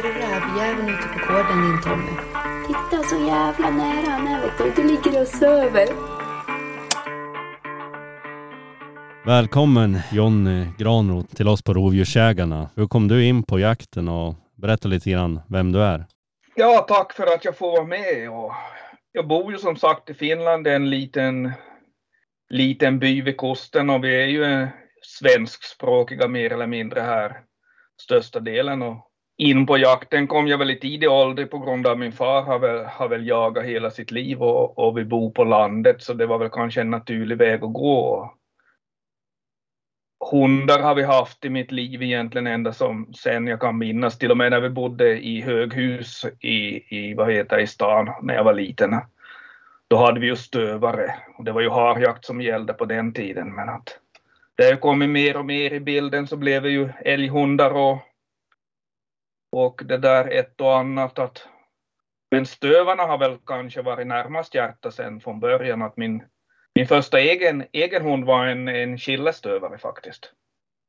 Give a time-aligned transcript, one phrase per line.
[0.00, 2.12] är det rävjäveln ute på gården din Tommy.
[2.66, 4.82] Titta så jävla nära han är vet du.
[4.82, 5.86] Du ligger och söver.
[9.26, 12.70] Välkommen Jonny Granroth till oss på Rovdjursjägarna.
[12.76, 16.06] Hur kom du in på jakten och berätta lite grann vem du är?
[16.54, 18.30] Ja, tack för att jag får vara med.
[18.30, 18.52] Och
[19.12, 21.52] jag bor ju som sagt i Finland, en liten,
[22.50, 24.68] liten by vid kusten och vi är ju
[25.02, 27.40] svenskspråkiga mer eller mindre här
[28.00, 28.82] största delen.
[28.82, 29.09] Och
[29.40, 32.58] in på jakten kom jag väl i tidig ålder på grund av min far har
[32.58, 36.26] väl, har väl jagat hela sitt liv och, och vi bor på landet så det
[36.26, 38.34] var väl kanske en naturlig väg att gå.
[40.30, 44.30] Hundar har vi haft i mitt liv egentligen ända som sen jag kan minnas, till
[44.30, 48.44] och med när vi bodde i höghus i, i, vad heter, i stan när jag
[48.44, 48.96] var liten.
[49.88, 53.54] Då hade vi ju stövare och det var ju harjakt som gällde på den tiden.
[53.54, 53.98] Men att
[54.54, 57.98] det har kommit mer och mer i bilden så blev det ju älghundar och,
[59.52, 61.18] och det där ett och annat.
[61.18, 61.48] Att,
[62.30, 65.82] men stövarna har väl kanske varit närmast hjärtat sen från början.
[65.82, 66.22] Att min,
[66.74, 70.32] min första egen, egen hund var en, en chillestövare faktiskt.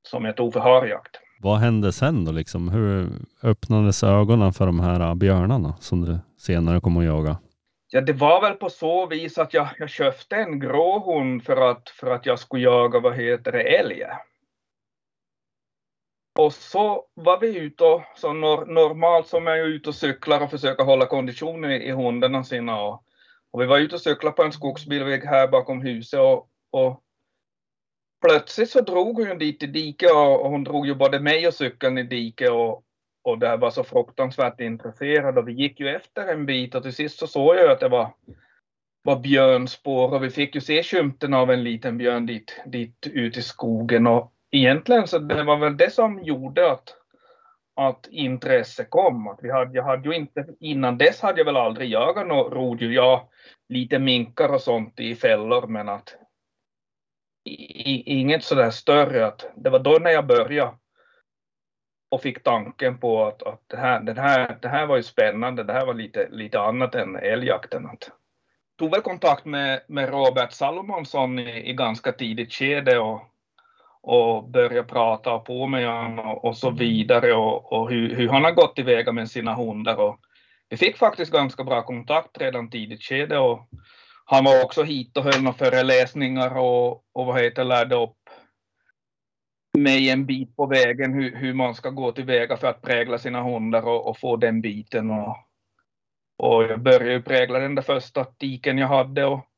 [0.08, 1.20] Som jag tog för harjakt.
[1.40, 2.70] Vad hände sen då liksom?
[2.70, 3.10] Hur
[3.44, 7.38] öppnades ögonen för de här björnarna som du senare kom att jaga?
[7.94, 11.72] Ja, det var väl på så vis att jag, jag köpte en grå hund för
[11.72, 14.04] att, för att jag skulle jaga, vad heter det, älg.
[16.40, 20.50] Och så var vi ute och, så nor, normalt som är ute och cyklar och
[20.50, 22.82] försöker hålla konditionen i, i hundarna sina.
[22.82, 23.04] Och,
[23.52, 27.04] och vi var ute och cyklade på en skogsbilväg här bakom huset och, och
[28.22, 31.54] plötsligt så drog hon dit i diket och, och hon drog ju både mig och
[31.54, 32.84] cykeln i diket och,
[33.24, 36.94] och det var så fruktansvärt intresserad och vi gick ju efter en bit och till
[36.94, 38.14] sist så såg jag att det var,
[39.04, 43.38] var björnspår och vi fick ju se skymten av en liten björn dit, dit ut
[43.38, 46.96] i skogen och egentligen så det var väl det som gjorde att,
[47.76, 49.28] att intresse kom.
[49.28, 52.54] Att vi hade, jag hade ju inte, innan dess hade jag väl aldrig jagat något
[52.54, 53.30] rovdjur, ja,
[53.70, 56.16] lite minkar och sånt i fällor men att
[57.46, 59.28] i, inget sådär större.
[59.28, 60.78] Att det var då när jag började
[62.12, 65.64] och fick tanken på att, att det, här, det, här, det här var ju spännande,
[65.64, 67.86] det här var lite, lite annat än älgjakten.
[67.86, 68.12] Att,
[68.78, 73.31] tog väl kontakt med, med Robert Salomonsson i, i ganska tidigt skede och,
[74.04, 78.44] och börja prata på med honom och, och, så vidare och, och hur, hur, han
[78.44, 79.96] har gått tillväga med sina hundar.
[80.00, 80.20] Och
[80.70, 83.70] vi fick faktiskt ganska bra kontakt redan tidigt skede och
[84.26, 88.18] han var också hit och höll några föreläsningar och, och vad heter, lärde upp
[89.78, 93.44] mig en bit på vägen hur, hur man ska gå tillväga för att prägla sina
[93.44, 95.12] hundar och, och få den biten.
[95.12, 95.38] Och,
[96.38, 99.51] och jag började prägla den där första tiken jag hade och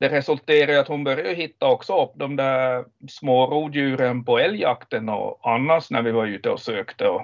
[0.00, 5.08] det resulterade i att hon började hitta också upp de där små rovdjuren på älgjakten
[5.08, 7.08] och annars när vi var ute och sökte.
[7.08, 7.22] Och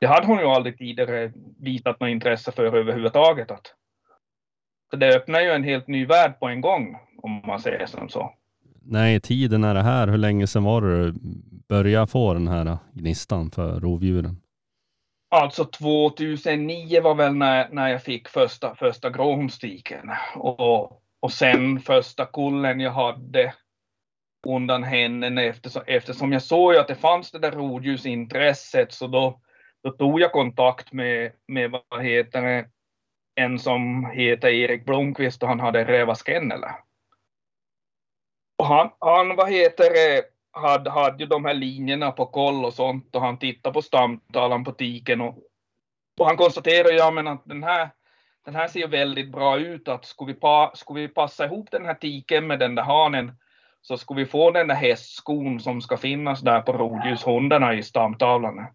[0.00, 3.50] det hade hon ju aldrig tidigare visat något intresse för överhuvudtaget.
[3.50, 3.74] Att,
[4.90, 8.08] så det öppnar ju en helt ny värld på en gång om man säger som
[8.08, 8.34] så.
[8.82, 10.08] Nej, tiden är det här.
[10.08, 11.14] Hur länge sedan var det du
[11.68, 14.40] började få den här gnistan för rovdjuren?
[15.30, 20.10] Alltså 2009 var väl när, när jag fick första, första gråhomstiken.
[20.36, 23.54] Och, och sen första kullen jag hade
[24.46, 29.40] undan henne eftersom, eftersom jag såg att det fanns det där rovdjursintresset så då,
[29.82, 32.68] då tog jag kontakt med, med vad heter det,
[33.34, 36.74] en som heter Erik Blomqvist och han hade rävaskennele.
[38.58, 42.74] Och han, han vad heter det, hade, hade ju de här linjerna på koll och
[42.74, 45.38] sånt och han tittade på stamtalan på tiken och,
[46.20, 47.90] och han konstaterade ja men att den här,
[48.48, 51.70] den här ser ju väldigt bra ut att skulle vi, pa, skulle vi passa ihop
[51.70, 53.32] den här tiken med den där hanen
[53.82, 58.66] så skulle vi få den där hästskon som ska finnas där på rovdjurshundarna i stamtavlan.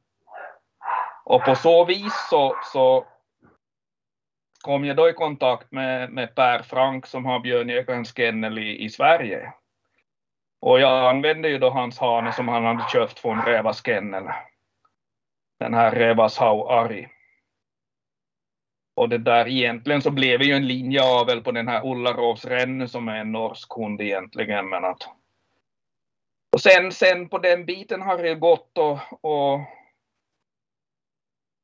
[1.26, 3.06] Och på så vis så, så
[4.62, 8.90] kom jag då i kontakt med, med Per Frank som har björnjägarens kennel i, i
[8.90, 9.54] Sverige.
[10.62, 14.24] Och jag använde ju då hans hane som han hade köpt från Revas kennel.
[15.60, 17.08] Den här Revas Hau Ari.
[18.96, 22.42] Och det där egentligen så blev det ju en linje avel på den här Ullarovs
[22.92, 24.70] som är en norsk hund egentligen.
[24.70, 25.10] Men att...
[26.52, 29.60] Och sen, sen på den biten har det gått och, och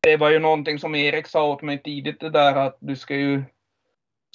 [0.02, 3.16] det var ju någonting som Erik sa åt mig tidigt det där att du ska
[3.16, 3.44] ju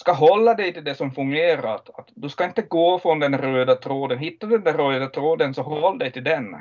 [0.00, 1.74] ska hålla dig till det som fungerar.
[1.74, 4.18] Att du ska inte gå från den röda tråden.
[4.18, 6.56] Hittar du den röda tråden så håll dig till den.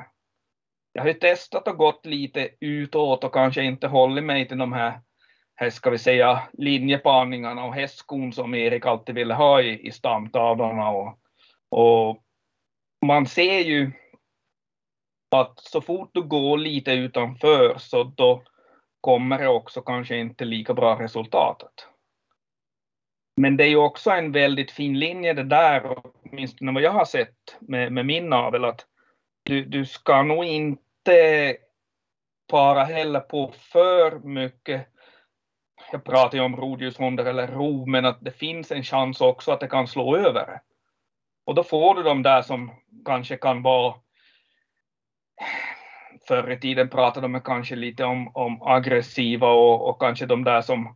[0.94, 4.74] Jag har ju testat och gått lite utåt och kanske inte hållit mig till de
[4.74, 5.02] här,
[5.56, 10.90] här ska vi säga, linjepaningarna och hästskon som Erik alltid ville ha i, i stamtavlorna.
[10.90, 11.20] Och,
[11.70, 12.24] och
[13.06, 13.92] man ser ju
[15.36, 18.44] att så fort du går lite utanför så då,
[19.04, 21.88] kommer det också kanske inte lika bra resultatet.
[23.42, 27.06] Men det är ju också en väldigt fin linje det där, åtminstone vad jag har
[27.06, 28.86] sett med, med min navel, att
[29.44, 31.58] du, du ska nog inte
[32.48, 34.88] para heller på för mycket.
[35.94, 39.60] Jag pratar ju om rodjurshundar eller ro, men att det finns en chans också att
[39.60, 40.60] det kan slå över.
[41.46, 42.72] Och då får du de där som
[43.06, 43.94] kanske kan vara
[46.28, 50.62] Förr i tiden pratade man kanske lite om, om aggressiva och, och kanske de där
[50.62, 50.96] som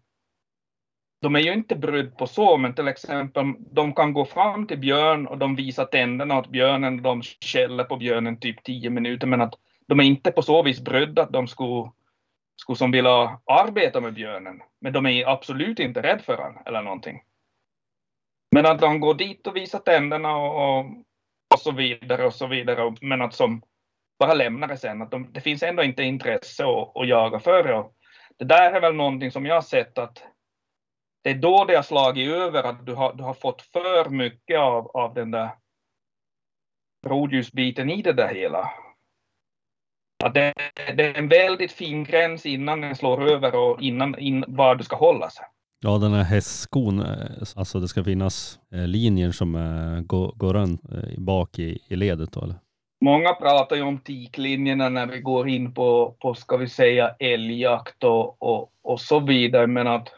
[1.21, 4.79] de är ju inte brydd på så, men till exempel de kan gå fram till
[4.79, 9.27] björn och de visar tänderna åt björnen och de skäller på björnen typ tio minuter,
[9.27, 9.53] men att
[9.87, 11.91] de är inte på så vis brydda att de skulle,
[12.61, 14.61] skulle som vilja arbeta med björnen.
[14.81, 17.23] Men de är absolut inte rädda för honom eller någonting.
[18.51, 20.85] Men att de går dit och visar tänderna och, och,
[21.53, 23.61] och så vidare och så vidare, men att som
[24.19, 27.63] bara lämnar det sen, att de, det finns ändå inte intresse att, att jaga för
[27.63, 27.75] det.
[27.75, 27.93] Och
[28.37, 30.23] det där är väl någonting som jag har sett att
[31.23, 34.59] det är då det har slagit över att du har, du har fått för mycket
[34.59, 35.49] av, av den där
[37.05, 38.71] rovdjursbiten i det där hela.
[40.23, 40.53] Att det,
[40.95, 44.83] det, är en väldigt fin gräns innan den slår över och innan in, var du
[44.83, 45.45] ska hålla sig.
[45.79, 50.53] Ja, den här hästskon, eh, alltså det ska finnas eh, linjer som eh, går, går
[50.53, 50.81] runt
[51.17, 52.55] bak i, i ledet då eller?
[53.01, 58.03] Många pratar ju om tiklinjerna när vi går in på, på ska vi säga, älgjakt
[58.03, 60.09] och, och, och så vidare, men att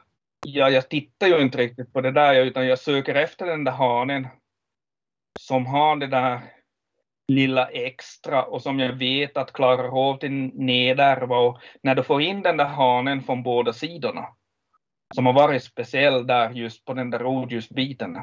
[0.46, 3.72] ja, jag tittar ju inte riktigt på det där, utan jag söker efter den där
[3.72, 4.28] hanen
[5.40, 6.40] som har det där
[7.30, 11.38] lilla extra och som jag vet att klarar av till nedärva.
[11.38, 14.28] Och när du får in den där hanen från båda sidorna,
[15.16, 18.18] som har varit speciell där just på den där rådjursbiten.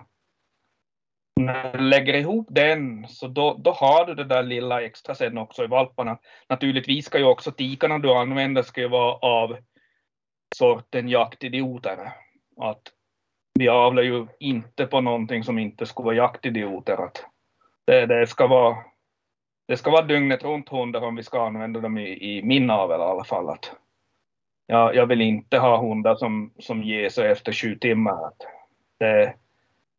[1.40, 5.38] När du lägger ihop den, så då, då har du det där lilla extra sen
[5.38, 6.18] också i valparna.
[6.48, 9.56] Naturligtvis ska ju också tikarna du använder ska ju vara av
[10.56, 12.12] sorten jaktidioter.
[12.56, 12.82] Att
[13.58, 17.04] vi avlar ju inte på någonting som inte skulle vara jaktidioter.
[17.04, 17.24] Att
[17.86, 18.76] det, det, ska vara,
[19.66, 23.00] det ska vara dygnet runt hundar om vi ska använda dem i, i min avel
[23.00, 23.48] i alla fall.
[23.48, 23.72] Att
[24.66, 28.26] jag, jag vill inte ha hundar som, som ger sig efter sju timmar.
[28.26, 28.46] Att
[28.98, 29.34] det,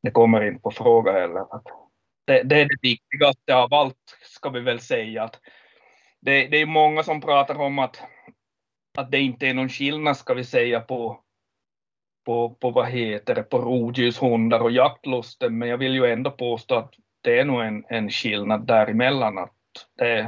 [0.04, 1.56] det kommer inte på fråga heller.
[1.56, 1.66] Att
[2.26, 5.24] det, det är det viktigaste av allt, ska vi väl säga.
[5.24, 5.40] Att
[6.20, 8.02] det, det är många som pratar om att
[8.98, 11.20] att det inte är någon skillnad ska vi säga på,
[12.26, 16.76] på, på vad heter det, på rovdjurshundar och jaktlusten, men jag vill ju ändå påstå
[16.76, 19.38] att det är nog en, en skillnad däremellan.
[19.38, 19.54] Att
[19.98, 20.28] det, eh,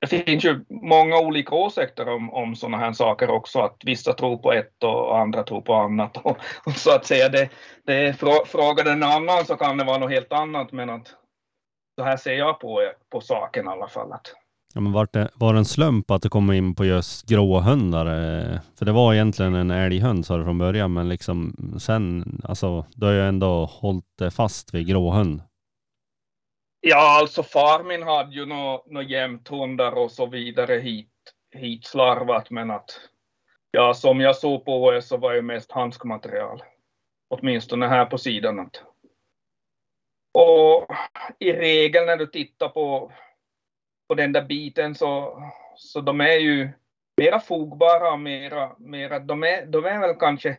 [0.00, 4.36] det finns ju många olika åsikter om, om sådana här saker också, att vissa tror
[4.36, 6.16] på ett och andra tror på annat.
[6.16, 7.48] Och, och så att säga, det,
[7.86, 11.14] det frågar en annan så kan det vara något helt annat, men att
[11.98, 14.12] så här ser jag på, på saken i alla fall.
[14.12, 14.34] Att,
[14.74, 18.06] Ja, men var det, var det en slump att det kom in på just gråhundar?
[18.06, 22.86] Eh, för det var egentligen en älghund sa du från början, men liksom sen, alltså,
[22.94, 25.42] du har ju ändå hållit fast vid gråhund.
[26.80, 31.12] Ja, alltså far min hade ju några nå jämthundar och så vidare hit,
[31.54, 33.00] hit slarvat, men att
[33.70, 36.62] ja, som jag såg på det så var det mest handskmaterial.
[37.28, 38.70] Åtminstone här på sidan.
[40.34, 40.86] Och
[41.38, 43.12] i regel när du tittar på
[44.08, 45.42] på den där biten så,
[45.76, 46.68] så de är ju
[47.16, 50.58] mera fogbara och mera, mera de, är, de är väl kanske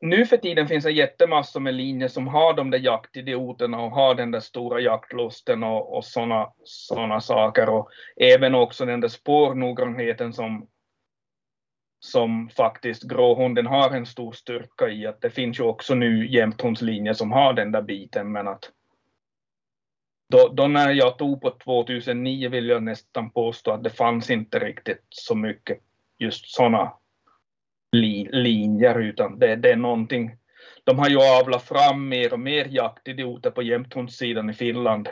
[0.00, 4.14] nu för tiden finns det jättemassor med linjer som har de där jaktidioterna och har
[4.14, 10.32] den där stora jaktlusten och, och sådana såna saker och även också den där spårnoggrannheten
[10.32, 10.66] som,
[12.00, 15.06] som faktiskt gråhunden har en stor styrka i.
[15.06, 18.70] Att det finns ju också nu jämthundslinjer som har den där biten men att
[20.30, 24.58] då, då, när jag tog på 2009 vill jag nästan påstå att det fanns inte
[24.58, 25.78] riktigt så mycket
[26.18, 26.92] just sådana
[27.92, 30.36] li, linjer, utan det, det, är någonting.
[30.84, 35.08] De har ju avlat fram mer och mer jaktidioter på jämthundssidan i Finland.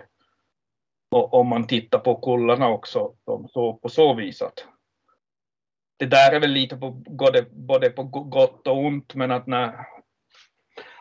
[1.11, 4.67] Och om man tittar på kullarna också, de så, på så vis att
[5.99, 9.87] det där är väl lite på både, både på gott och ont, men att när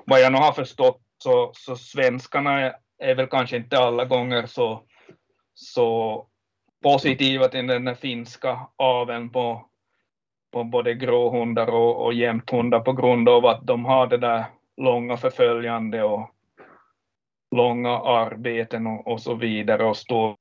[0.06, 4.84] vad jag nu har förstått så, så svenskarna är väl kanske inte alla gånger så,
[5.54, 6.28] så
[6.84, 9.70] positiva till den finska aveln på,
[10.56, 14.46] på både gråhundar och, och jämthundar på grund av att de har det där
[14.78, 16.30] långa förföljande och
[17.56, 20.36] långa arbeten och, och så vidare och står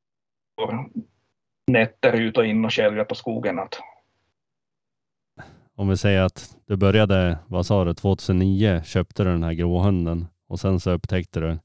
[1.67, 3.59] nätter ut och in och skälver på skogen.
[3.59, 3.81] Att.
[5.77, 10.27] Om vi säger att du började, vad sa du, 2009 köpte du den här gråhunden
[10.49, 11.59] och sen så upptäckte du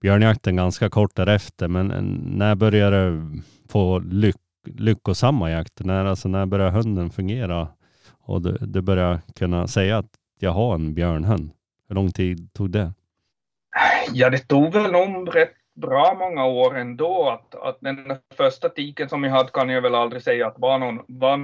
[0.00, 1.68] björnjakten ganska kort därefter.
[1.68, 1.86] Men
[2.24, 5.84] när började du få lyck lyckosamma jakter?
[5.84, 7.68] När, alltså, när börjar hunden fungera?
[8.28, 11.50] och du, du började kunna säga att jag har en björnhund?
[11.88, 12.92] Hur lång tid tog det?
[14.12, 17.28] Ja, det tog väl nog rätt bra många år ändå.
[17.28, 20.78] Att, att den första tiken som jag hade kan jag väl aldrig säga att var
[20.78, 21.36] någon, var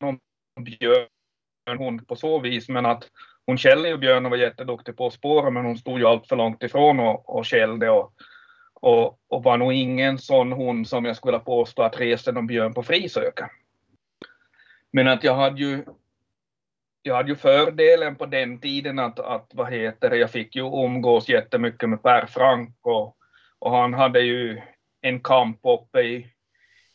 [0.00, 0.18] någon
[0.60, 3.08] björnhund på så vis, men att
[3.46, 6.26] hon skällde ju björnen och var jätteduktig på att spåra, men hon stod ju allt
[6.26, 8.12] för långt ifrån och, och skällde och,
[8.82, 12.74] och, och var nog ingen sån hund som jag skulle påstå att reste någon björn
[12.74, 13.50] på frisöka.
[14.90, 15.84] Men att jag hade ju
[17.02, 20.62] jag hade ju fördelen på den tiden att, att vad heter det, jag fick ju
[20.62, 23.16] umgås jättemycket med Per Frank och,
[23.58, 24.60] och han hade ju
[25.00, 26.26] en kamp uppe i,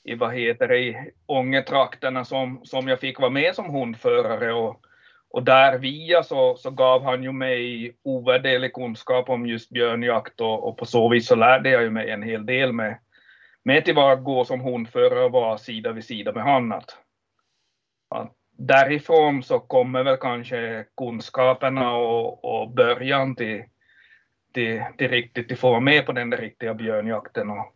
[0.04, 4.87] i vad heter det, i Ångetrakterna som, som jag fick vara med som hundförare och,
[5.30, 10.68] och där via så, så gav han ju mig ovärderlig kunskap om just björnjakt och,
[10.68, 13.00] och på så vis så lärde jag ju mig en hel del med,
[13.64, 16.82] med till att gå som hundförare och vara sida vid sida med honom.
[18.58, 23.64] Därifrån så kommer väl kanske kunskaperna och, och början till,
[24.54, 27.50] till, till riktigt till få vara med på den där riktiga björnjakten.
[27.50, 27.76] Och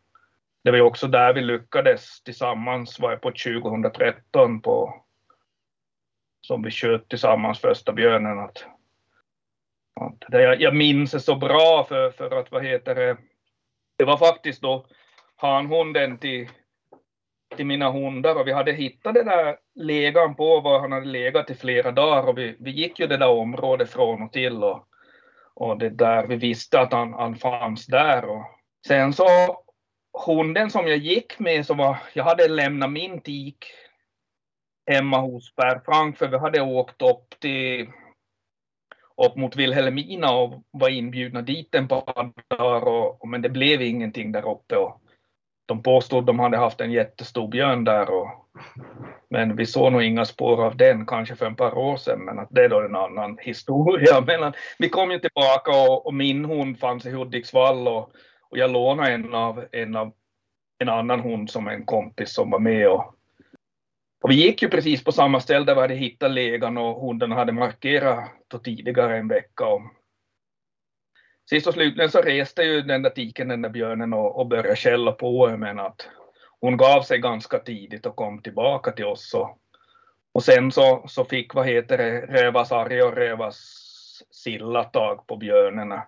[0.64, 5.04] det var ju också där vi lyckades tillsammans, var jag på 2013 på
[6.42, 8.40] som vi sköt tillsammans första björnen.
[8.40, 8.66] Att,
[10.02, 13.18] att det, jag, jag minns det så bra för, för att vad heter det,
[13.98, 14.86] det var faktiskt då
[15.36, 16.50] hanhunden till,
[17.56, 21.50] till mina hundar och vi hade hittat den där legan på var han hade legat
[21.50, 24.86] i flera dagar och vi, vi gick ju det där området från och till och,
[25.54, 28.44] och det där vi visste att han, han fanns där och
[28.88, 29.28] sen så
[30.26, 33.66] hunden som jag gick med så var, jag hade lämnat min tik
[34.88, 37.88] hemma hos Per Frank för vi hade åkt upp till
[39.28, 44.32] upp mot Vilhelmina och var inbjudna dit en par dagar och, men det blev ingenting
[44.32, 45.02] där uppe och
[45.66, 48.28] de påstod de hade haft en jättestor björn där och,
[49.30, 52.40] men vi såg nog inga spår av den kanske för ett par år sedan men
[52.40, 54.22] att det är då en annan historia.
[54.28, 58.12] Men att vi kom ju tillbaka och, och min hund fanns i Hudiksvall och,
[58.50, 60.14] och jag lånade en av, en av
[60.80, 63.16] en annan hund som en kompis som var med och,
[64.22, 67.32] och vi gick ju precis på samma ställe där vi hade hittat legan och hunden
[67.32, 68.30] hade markerat
[68.64, 69.66] tidigare en vecka.
[69.66, 69.82] Och
[71.50, 74.76] sist och slutligen så reste ju den där tiken, den där björnen och, och började
[74.76, 76.10] källa på men att
[76.60, 79.34] hon gav sig ganska tidigt och kom tillbaka till oss.
[79.34, 79.58] Och,
[80.34, 83.58] och sen så, så fick, vad heter det, Rövas Arje och Rövas
[84.32, 86.04] Silla tag på björnarna.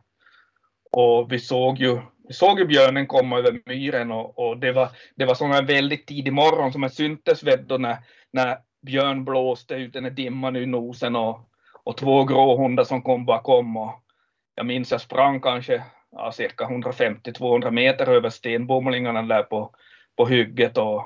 [0.92, 4.90] Och vi såg ju, vi såg ju björnen komma över myren och, och det var,
[5.16, 7.98] det var sån väldigt tidig morgon som jag syntes vet då när,
[8.32, 11.50] när björn blåste ut den här dimman ur nosen och,
[11.84, 14.04] och två gråhundar som kom bakom och
[14.56, 19.76] jag minns jag sprang kanske ja, cirka 150-200 meter över stenbomlingarna där på,
[20.18, 21.06] på hygget och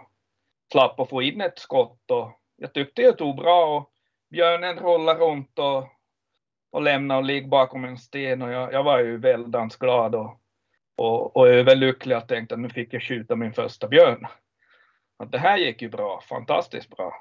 [0.71, 3.91] slapp att få in ett skott och jag tyckte jag tog bra och
[4.29, 5.87] björnen rullade runt och
[6.71, 10.41] och lämnade och ligg bakom en sten och jag, jag var ju väldigt glad och,
[10.97, 14.27] och, och överlycklig att tänkte att nu fick jag skjuta min första björn.
[15.19, 17.13] Att det här gick ju bra, fantastiskt bra.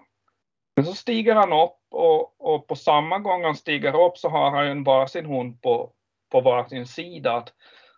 [0.77, 4.51] Men så stiger han upp och, och på samma gång han stiger upp så har
[4.51, 5.93] han ju varsin hund på,
[6.33, 7.33] på varsin sida.
[7.33, 7.53] Att,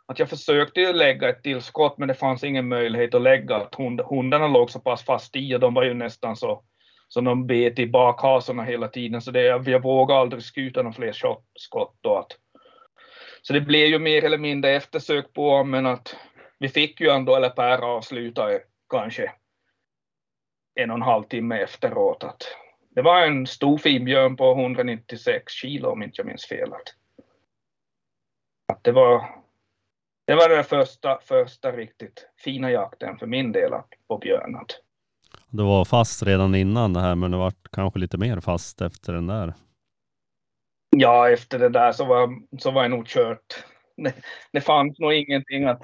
[0.07, 3.57] att jag försökte ju lägga ett tillskott men det fanns ingen möjlighet att lägga.
[3.57, 6.63] Att hund, hundarna låg så pass fast i och de var ju nästan så
[7.09, 11.15] så de bet i bakhasorna hela tiden, så det, jag vågade aldrig skjuta några fler
[11.55, 11.99] skott.
[12.01, 12.33] Då att,
[13.43, 16.17] så det blev ju mer eller mindre eftersök på men att
[16.59, 19.33] vi fick ju ändå, eller Per avslutade kanske
[20.75, 22.25] en och en halv timme efteråt.
[22.25, 22.43] Att
[22.95, 26.73] det var en stor finbjörn på 196 kilo om inte jag minns fel.
[26.73, 26.95] Att,
[28.73, 29.39] att det var
[30.29, 33.73] det var den första, första riktigt fina jakten för min del
[34.09, 34.59] på björn.
[35.51, 39.13] Det var fast redan innan det här, men det var kanske lite mer fast efter
[39.13, 39.55] den där.
[41.01, 42.29] Ja, efter det där så var,
[42.59, 43.65] så var jag nog kört.
[43.97, 44.15] Det,
[44.53, 45.83] det fanns nog ingenting att...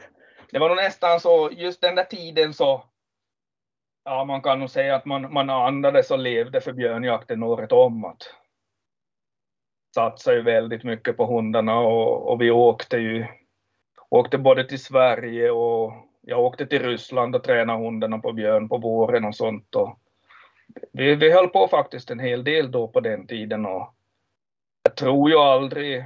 [0.50, 2.85] Det var nog nästan så, just den där tiden så...
[4.04, 8.04] Ja, man kan nog säga att man, man andades och levde för björnjakten året om.
[8.04, 8.35] Att
[9.94, 13.26] satsade ju väldigt mycket på hundarna och, och vi åkte ju
[14.09, 18.78] åkte både till Sverige och jag åkte till Ryssland och tränade hundarna på björn på
[18.78, 19.75] våren och sånt.
[19.75, 19.99] Och
[20.92, 23.94] vi, vi höll på faktiskt en hel del då på den tiden och
[24.85, 26.05] jag tror ju aldrig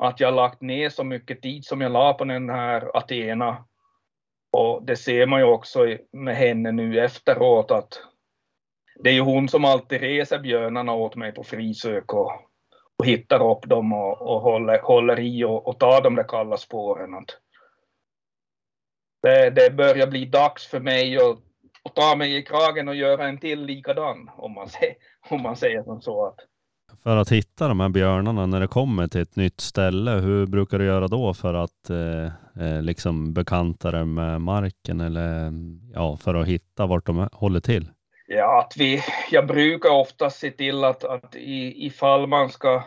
[0.00, 3.64] att jag lagt ner så mycket tid som jag la på den här Athena.
[4.52, 8.02] Och det ser man ju också med henne nu efteråt att
[9.02, 12.32] det är ju hon som alltid reser björnarna åt mig på frisök och,
[12.98, 16.56] och hittar upp dem och, och håller, håller i och, och tar de där kalla
[16.56, 17.14] spåren.
[17.14, 17.38] Att
[19.22, 21.38] det, det börjar bli dags för mig att
[21.82, 24.96] att ta mig i kragen och göra en till likadan, om man säger,
[25.30, 26.26] om man säger som så.
[26.26, 26.38] Att,
[27.02, 30.78] för att hitta de här björnarna när det kommer till ett nytt ställe, hur brukar
[30.78, 32.24] du göra då för att eh,
[32.64, 35.52] eh liksom bekanta dig med marken eller
[35.94, 37.88] ja, för att hitta vart de håller till?
[38.26, 42.82] Ja, att vi, jag brukar ofta se till att, att i, ifall man ska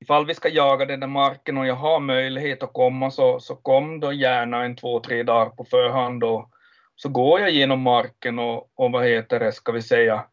[0.00, 3.56] ifall vi ska jaga den där marken och jag har möjlighet att komma så, så
[3.56, 6.50] kom då gärna en två, tre dagar på förhand och
[6.96, 10.24] så går jag genom marken och, och vad heter det, ska vi säga,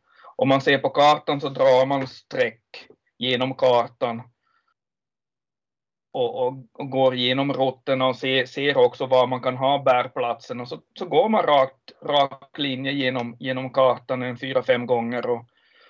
[0.42, 4.22] om man ser på kartan så drar man streck genom kartan
[6.14, 10.60] och, och, och går igenom rutterna och ser, ser också var man kan ha bärplatsen
[10.60, 15.30] och så, så går man rakt, rak linje genom, genom kartan en fyra, fem gånger
[15.30, 15.46] och,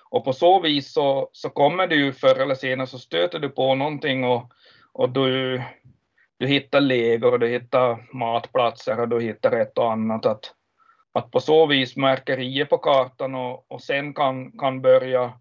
[0.08, 3.74] och på så vis så, så kommer du förr eller senare så stöter du på
[3.74, 4.52] någonting och,
[4.92, 5.62] och du,
[6.38, 10.26] du hittar legor och du hittar matplatser och du hittar ett och annat.
[10.26, 10.54] Att,
[11.12, 15.40] att på så vis märkerier på kartan och, och sen kan, kan börja,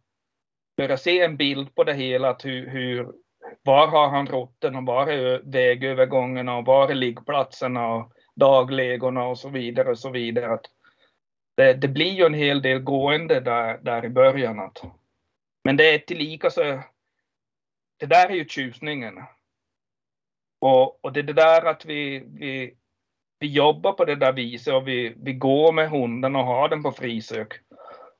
[0.77, 3.13] börja se en bild på det hela, att hur, hur,
[3.61, 9.39] var har han rotten och var är vägövergångarna och var är liggplatserna och daglegorna och
[9.39, 10.53] så vidare och så vidare.
[10.53, 10.65] Att
[11.57, 14.59] det, det blir ju en hel del gående där, där i början.
[14.59, 14.83] Att,
[15.63, 16.61] men det är tillika så,
[17.99, 19.19] det där är ju tjusningen.
[20.61, 22.75] Och, och det är det där att vi, vi,
[23.39, 26.83] vi jobbar på det där viset och vi, vi går med hunden och har den
[26.83, 27.53] på frisök.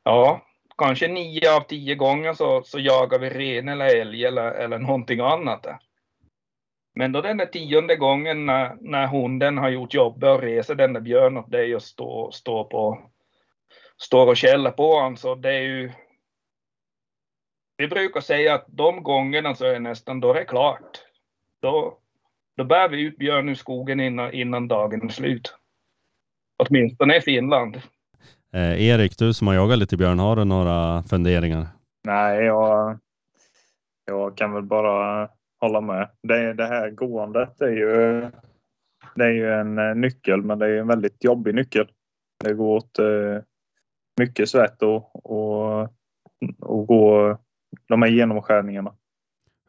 [0.04, 0.42] Ja,
[0.78, 5.20] kanske nio av tio gånger så, så jagar vi ren eller älg eller, eller någonting
[5.20, 5.66] annat.
[6.96, 10.94] Men då den där tionde gången när, när hunden har gjort jobbet och reser den
[10.94, 13.10] där björnen åt dig och står stå på,
[13.98, 15.92] står och käller på honom, så det är ju...
[17.78, 21.02] Vi brukar säga att de gångerna så är det nästan, då är det klart.
[21.62, 21.98] Då,
[22.60, 25.56] då bär vi ut björn ur skogen innan, innan dagen är slut.
[26.58, 27.76] Åtminstone i Finland.
[28.54, 31.68] Eh, Erik, du som har jagat lite björn, har du några funderingar?
[32.04, 33.00] Nej, jag,
[34.06, 36.10] jag kan väl bara hålla med.
[36.24, 38.22] Det, det här gåendet är ju,
[39.16, 41.88] det är ju en eh, nyckel, men det är en väldigt jobbig nyckel.
[42.44, 43.44] Det går åt eh,
[44.20, 45.82] mycket svett och, och,
[46.60, 47.38] och gå
[47.88, 48.94] de här genomskärningarna.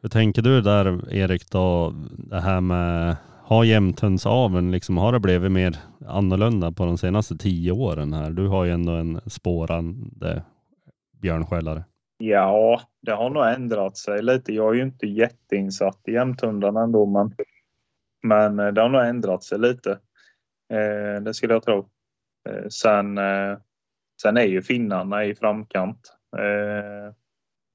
[0.02, 5.52] Hur tänker du där Erik då, det här med ha jämthundsaveln, liksom, har det blivit
[5.52, 8.30] mer annorlunda på de senaste tio åren här?
[8.30, 10.44] Du har ju ändå en spårande
[11.22, 11.84] björnskällare.
[12.18, 14.52] Ja, det har nog ändrat sig lite.
[14.52, 17.34] Jag är ju inte jätteinsatt i jämthundarna ändå, men,
[18.22, 19.90] men eh, det har nog ändrat sig lite.
[20.72, 21.78] Eh, det skulle jag tro.
[22.48, 23.58] Eh, sen eh,
[24.22, 27.14] Sen är ju finnarna i framkant eh,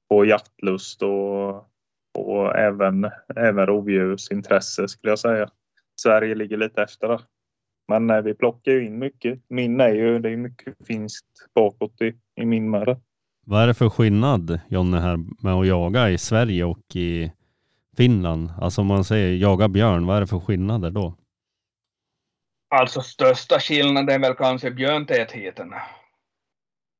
[0.08, 1.68] på jaktlust och,
[2.16, 5.50] och även, även rovdjursintresse skulle jag säga.
[6.00, 7.20] Sverige ligger lite efter där.
[7.88, 9.40] Men eh, vi plockar ju in mycket.
[9.48, 13.00] Min är ju, det är mycket finskt bakåt i, i min med
[13.46, 17.32] Vad är det för skillnad Jonne här med att jaga i Sverige och i
[17.96, 18.50] Finland?
[18.60, 21.14] Alltså om man säger jaga björn, vad är det för skillnader då?
[22.68, 25.74] Alltså största skillnaden är väl kanske björntätheten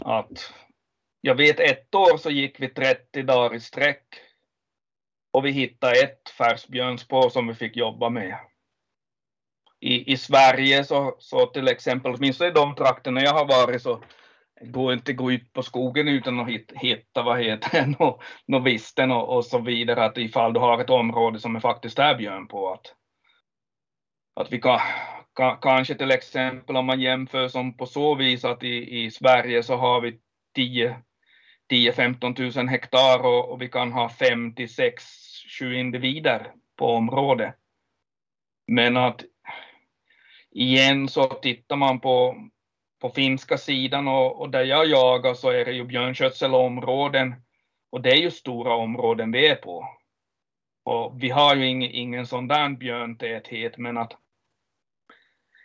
[0.04, 0.52] att
[1.20, 4.04] jag vet ett år så gick vi 30 dagar i sträck
[5.36, 8.38] och vi hittade ett färsbjörnspår som vi fick jobba med.
[9.80, 14.02] I, i Sverige så, så till exempel, åtminstone i de trakterna jag har varit så
[14.60, 18.58] går inte gå ut på skogen utan att hitta, hitta vad heter det, no, no
[18.58, 22.14] visten och, och, så vidare, att ifall du har ett område som är faktiskt är
[22.14, 22.72] björn på.
[22.72, 22.94] Att,
[24.40, 24.80] att vi kan,
[25.62, 29.76] kanske till exempel om man jämför som på så vis att i, i Sverige så
[29.76, 30.18] har vi
[31.70, 37.54] 10-15 000 hektar och, och, vi kan ha 5 till 6, 20 individer på området.
[38.66, 39.24] Men att
[40.50, 42.48] igen så tittar man på,
[43.00, 47.34] på finska sidan och, och där jag jagar så är det ju björnskötselområden
[47.90, 49.88] och det är ju stora områden vi är på.
[50.84, 54.12] Och vi har ju ingen, ingen sån där björntäthet men att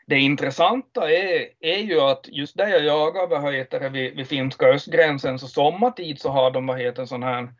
[0.07, 4.27] det intressanta är, är ju att just där jag jagar vad heter det, vid, vid
[4.27, 7.53] finska östgränsen, så sommartid så har de vad heter sån här,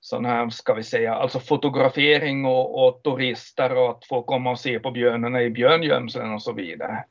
[0.00, 4.60] sån här, ska vi säga, alltså fotografering och, och turister och att få komma och
[4.60, 7.04] se på björnarna i björngömseln och så vidare.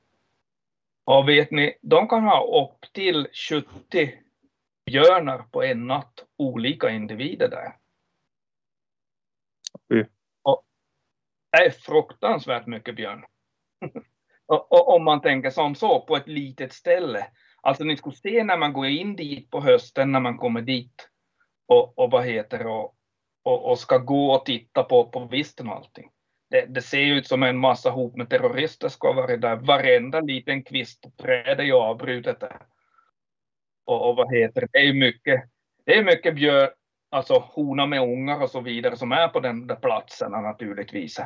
[1.06, 4.13] Och vet ni, de kan ha upp till 70
[4.86, 7.76] björnar på en natt, olika individer där.
[9.93, 10.08] Mm.
[10.41, 10.63] Och
[11.52, 13.26] det är fruktansvärt mycket björn.
[14.45, 17.28] Och, om man tänker som så, på ett litet ställe.
[17.62, 21.10] Alltså ni skulle se när man går in dit på hösten, när man kommer dit
[21.67, 22.95] och, och vad heter och,
[23.43, 26.10] och, och ska gå och titta på, på visten och allting.
[26.49, 29.56] det, det, ser ut som en massa hop med terrorister ska vara där.
[29.56, 32.62] Varenda liten kvistträd är ju avbrutet där.
[33.86, 35.43] Och, och vad heter det, det är ju mycket,
[35.86, 36.69] det är mycket björn,
[37.10, 41.19] alltså hona med ungar och så vidare som är på den där platsen naturligtvis.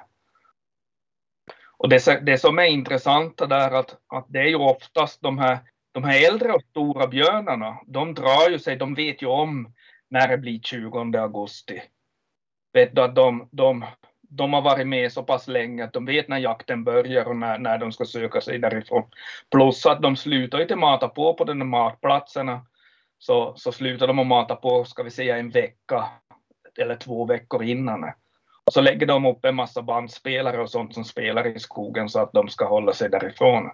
[1.78, 5.60] Och det, det som är intressant där att, att det är ju oftast de här,
[5.92, 9.74] de här äldre och stora björnarna, de drar ju sig, de vet ju om
[10.12, 11.82] när det blir 20 augusti.
[12.74, 13.86] Vet du att de, de,
[14.22, 17.58] de har varit med så pass länge att de vet när jakten börjar och när,
[17.58, 19.04] när de ska söka sig därifrån.
[19.52, 22.66] Plus att de slutar inte mata på på de där matplatserna.
[23.20, 26.10] Så, så slutar de att mata på, ska vi säga en vecka
[26.80, 28.04] eller två veckor innan.
[28.66, 32.20] Och så lägger de upp en massa bandspelare och sånt som spelar i skogen så
[32.20, 33.70] att de ska hålla sig därifrån.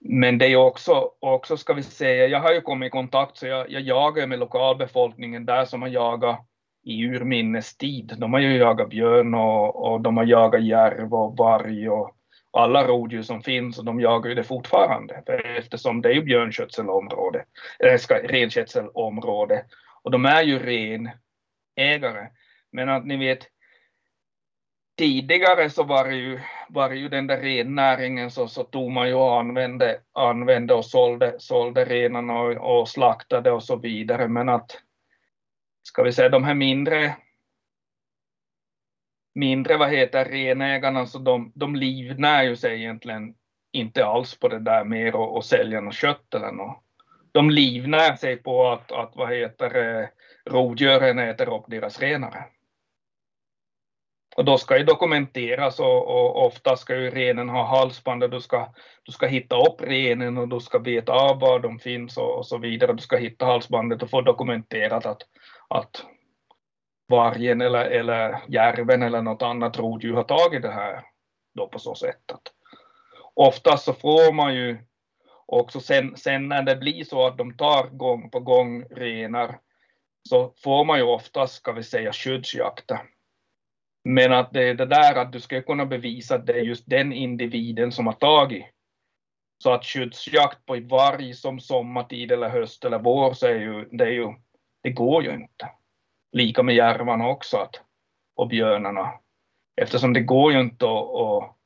[0.00, 3.46] Men det är också, också ska vi säga, jag har ju kommit i kontakt så
[3.46, 6.46] jag, jag jagar med lokalbefolkningen där som har jagat
[6.84, 8.14] i urminnes tid.
[8.18, 12.16] De har ju jagat björn och, och de har jagat järv och varg och
[12.52, 15.22] alla rovdjur som finns och de jagar ju det fortfarande
[15.56, 17.44] eftersom det är ju björnskötselområde,
[17.78, 19.64] eller ska, renskötselområde
[20.02, 22.28] och de är ju renägare.
[22.72, 23.38] Men att ni vet,
[25.00, 29.08] tidigare så var det ju, var det ju den där rennäringen så, så tog man
[29.08, 34.28] ju och använde, använde och sålde, sålde renarna och, och slaktade och så vidare.
[34.28, 34.78] Men att,
[35.82, 37.16] ska vi säga de här mindre,
[39.34, 43.34] mindre vad heter renägarna, så de, de livnär ju sig egentligen
[43.72, 46.82] inte alls på det där mer och, och sälja något kött eller något.
[47.32, 50.08] De livnär sig på att, att vad heter eh,
[50.44, 52.44] rovdjuren äter upp deras renare.
[54.40, 58.72] Och då ska ju dokumenteras och, och ofta ska ju renen ha halsband du ska,
[59.02, 62.46] du ska hitta upp renen och du ska veta av var de finns och, och,
[62.46, 62.92] så vidare.
[62.92, 65.22] Du ska hitta halsbandet och få dokumenterat att,
[65.68, 66.04] att
[67.08, 71.02] vargen eller, eller järven eller något annat rovdjur har tagit det här
[71.54, 72.32] då på så sätt.
[72.32, 72.52] Att
[73.34, 74.78] oftast så får man ju
[75.46, 79.58] också sen, sen när det blir så att de tar gång på gång renar
[80.28, 83.00] så får man ju oftast, ska vi säga, skyddsjakter
[84.14, 86.84] men att det är det där att du ska kunna bevisa att det är just
[86.86, 88.64] den individen som har tagit.
[89.62, 94.04] Så att skyddsjakt på varg som sommartid eller höst eller vår så är ju, det,
[94.04, 94.34] är ju,
[94.82, 95.70] det går ju inte.
[96.32, 97.80] Lika med järvarna också att,
[98.36, 99.12] och björnarna.
[99.76, 101.56] Eftersom det går ju inte att,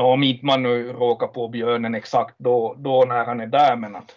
[0.00, 3.96] om inte man nu råkar på björnen exakt då, då när han är där men
[3.96, 4.16] att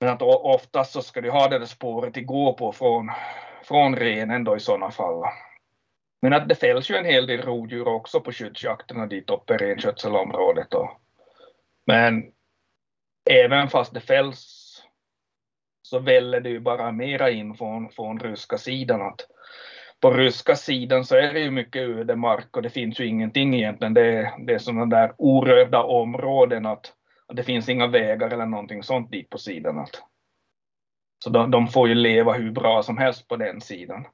[0.00, 3.10] men att oftast så ska du ha det där spåret att gå på från,
[3.62, 5.24] från renen då i sådana fall.
[6.22, 9.56] Men att det fälls ju en hel del rovdjur också på skyddsjakterna dit uppe i
[9.56, 10.74] renskötselområdet.
[10.74, 10.90] Och,
[11.86, 12.32] men
[13.30, 14.62] även fast det fälls
[15.82, 19.02] så väller det ju bara mera in från, från ryska sidan.
[19.02, 19.26] Att
[20.00, 23.94] på ryska sidan så är det ju mycket ödemark och det finns ju ingenting egentligen.
[23.94, 26.92] Det är, det är sådana där orörda områden att,
[27.26, 29.78] att det finns inga vägar eller någonting sånt dit på sidan.
[29.78, 30.02] Att,
[31.24, 34.06] så de, de får ju leva hur bra som helst på den sidan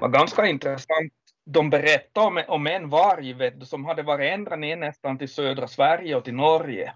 [0.00, 1.12] var ganska intressant.
[1.44, 5.68] De berättade om, om en varg vet, som hade varit ända ner nästan till södra
[5.68, 6.94] Sverige och till Norge.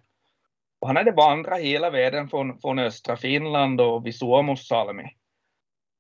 [0.80, 5.16] Och han hade vandrat hela vägen från, från östra Finland och vid Suomussalmi.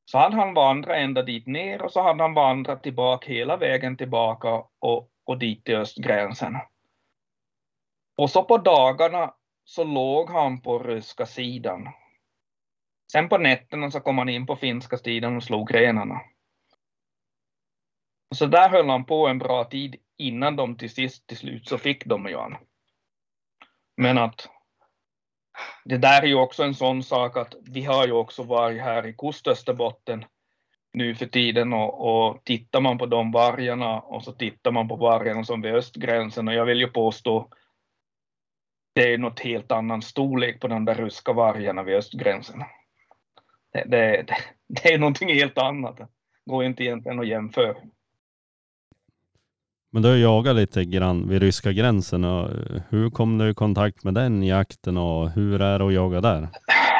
[0.04, 3.96] Så hade han vandrat ända dit ner och så hade han vandrat tillbaka hela vägen
[3.96, 6.56] tillbaka och, och dit till östgränsen.
[8.16, 11.88] Och så på dagarna så låg han på ryska sidan.
[13.12, 16.20] Sen på nätterna så kom han in på finska sidan och slog renarna.
[18.34, 21.78] Så där höll han på en bra tid innan de till sist till slut så
[21.78, 22.56] fick de ju han.
[23.96, 24.48] Men att
[25.84, 29.06] det där är ju också en sån sak att vi har ju också varit här
[29.06, 30.24] i Kustösterbotten
[30.92, 34.96] nu för tiden och, och tittar man på de vargarna och så tittar man på
[34.96, 37.48] vargarna som vid östgränsen och jag vill ju påstå
[38.94, 42.64] det är något helt annan storlek på de där ryska vargarna vid östgränsen.
[43.72, 44.36] Det, det, det,
[44.68, 45.96] det är någonting helt annat.
[45.96, 46.06] Det
[46.46, 47.76] går inte egentligen att jämföra.
[49.96, 52.24] Men du har jagat lite grann vid ryska gränsen.
[52.24, 55.92] Och eh, hur kom du i kontakt med den jakten och hur är det att
[55.92, 56.48] jaga där?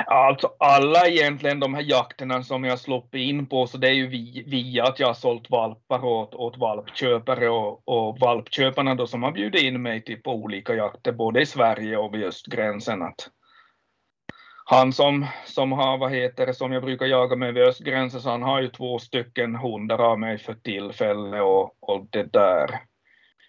[0.06, 4.08] Alltså alla egentligen de här jakterna som jag sluppit in på, så det är ju
[4.46, 9.32] via att jag har sålt valpar åt, åt valpköpare och, och valpköparna då som har
[9.32, 13.02] bjudit in mig till på olika jakter, både i Sverige och vid östgränsen.
[13.02, 13.28] Att
[14.68, 18.30] han som, som har, vad heter det, som jag brukar jaga med vid östgränsen, så
[18.30, 22.80] han har ju två stycken hundar av mig för tillfälle och, och det där.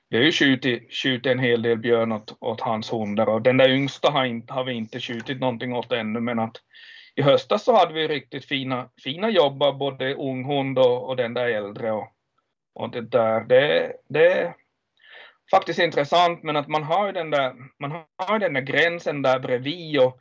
[0.09, 3.57] Vi har ju skjutit, skjutit en hel del björn åt, åt hans hundar och den
[3.57, 6.55] där yngsta har, inte, har vi inte skjutit någonting åt ännu, men att
[7.15, 11.33] i höstas så hade vi riktigt fina, fina jobb av både unghund och, och den
[11.33, 12.07] där äldre och
[12.77, 14.53] och det där, det, det är
[15.51, 19.39] faktiskt intressant, men att man har ju den där, man har den där gränsen där
[19.39, 20.19] bredvid och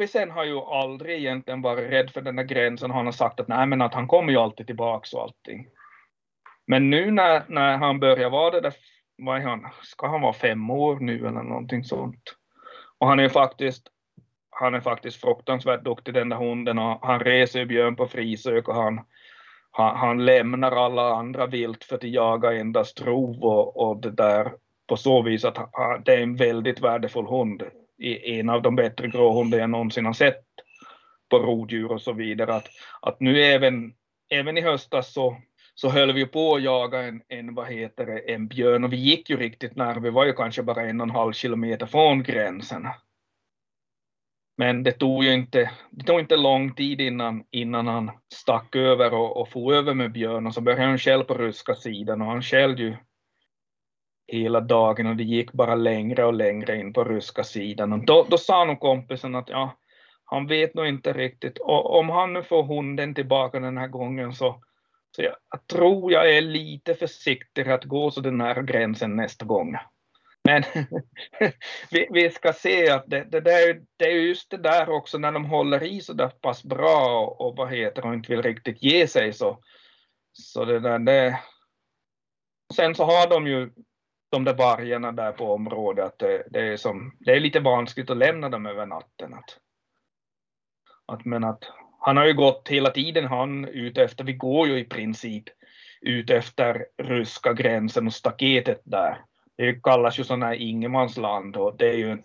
[0.00, 2.90] kompisen har ju aldrig egentligen varit rädd för den där gränsen.
[2.90, 5.66] Han har sagt att nej, men att han kommer ju alltid tillbaks och allting.
[6.66, 8.74] Men nu när, när han börjar vara det där,
[9.18, 12.22] vad är han, ska han vara fem år nu eller någonting sånt?
[12.98, 13.88] Och han är faktiskt,
[14.50, 18.74] han är faktiskt fruktansvärt duktig den där hunden och han reser björn på frisök och
[18.74, 19.00] han,
[19.70, 24.52] han, han lämnar alla andra vilt för att jaga endast rov och, och det där
[24.86, 27.62] på så vis att han, det är en väldigt värdefull hund.
[28.00, 30.44] En av de bättre gråhundar jag någonsin har sett
[31.30, 32.54] på rovdjur och så vidare.
[32.54, 32.68] Att,
[33.00, 33.92] att nu även,
[34.30, 35.36] även i höstas så
[35.80, 38.96] så höll vi på att jaga en, en, vad heter det, en björn och vi
[38.96, 42.22] gick ju riktigt nära, vi var ju kanske bara en och en halv kilometer från
[42.22, 42.88] gränsen.
[44.56, 49.14] Men det tog ju inte, det tog inte lång tid innan, innan han stack över
[49.14, 52.28] och, och for över med björn och så började han själv på ryska sidan och
[52.28, 52.96] han skällde ju
[54.30, 57.92] hela dagen och det gick bara längre och längre in på ryska sidan.
[57.92, 59.78] Och då, då sa nog kompisen att ja,
[60.24, 61.58] han vet nog inte riktigt.
[61.58, 64.62] Och om han nu får hunden tillbaka den här gången så,
[65.16, 69.44] så jag, jag tror jag är lite försiktig att gå så den här gränsen nästa
[69.44, 69.76] gång.
[70.44, 70.62] Men
[71.90, 75.32] vi, vi, ska se att det, det, där, det är just det där också när
[75.32, 78.82] de håller i så där pass bra och, och vad heter och inte vill riktigt
[78.82, 79.58] ge sig så,
[80.32, 81.38] så det där, det,
[82.74, 83.70] sen så har de ju
[84.30, 88.10] de där vargarna där på området, att det, det, är, som, det är lite vanskligt
[88.10, 89.34] att lämna dem över natten.
[89.34, 89.58] Att,
[91.06, 91.64] att, men att
[92.00, 95.44] han har ju gått hela tiden han ute efter, vi går ju i princip
[96.00, 99.24] ut efter ryska gränsen och staketet där.
[99.56, 102.18] Det kallas ju sådana här ingenmansland och det är ju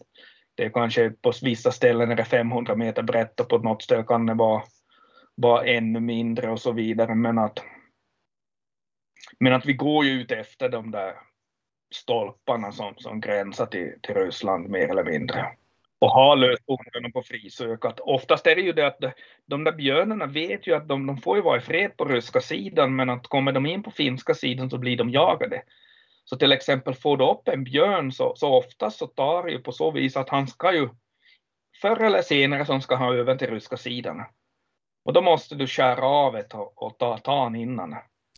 [0.55, 4.03] det är kanske på vissa ställen är det 500 meter brett och på något ställe
[4.03, 4.63] kan det vara,
[5.35, 7.15] vara ännu mindre och så vidare.
[7.15, 7.59] Men att,
[9.39, 11.15] men att vi går ju ut efter de där
[11.95, 15.45] stolparna som, som gränsar till, till Ryssland mer eller mindre
[15.99, 16.65] och har löst
[17.13, 17.86] på frisök.
[17.86, 18.99] Att oftast är det ju det att
[19.45, 22.41] de där björnarna vet ju att de, de får ju vara i fred på ryska
[22.41, 25.62] sidan, men att kommer de in på finska sidan så blir de jagade.
[26.25, 29.60] Så till exempel får du upp en björn så, så oftast så tar det ju
[29.60, 30.89] på så vis att han ska ju
[31.81, 34.23] förr eller senare som ska ha över till ryska sidan.
[35.05, 37.95] Och då måste du skära av ett och, och ta, ta han innan.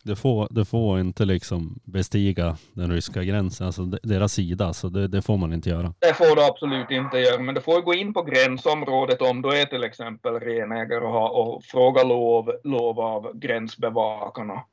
[0.08, 5.08] Det får, det får inte liksom bestiga den ryska gränsen, alltså deras sida, så det,
[5.08, 5.93] det, får man inte göra.
[6.00, 9.50] Det får du absolut inte göra, men du får gå in på gränsområdet om du
[9.50, 14.63] är till exempel renägare och, ha, och fråga lov, lov av gränsbevakarna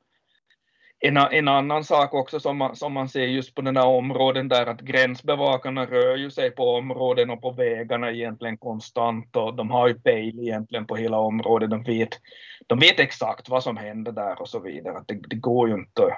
[1.06, 4.48] en, en annan sak också som man, som man ser just på den här områden
[4.48, 9.70] där att gränsbevakarna rör ju sig på områden och på vägarna egentligen konstant och de
[9.70, 11.70] har ju pejl egentligen på hela området.
[11.70, 12.08] De vet,
[12.66, 14.98] de vet exakt vad som händer där och så vidare.
[14.98, 16.16] Att det, det går ju inte.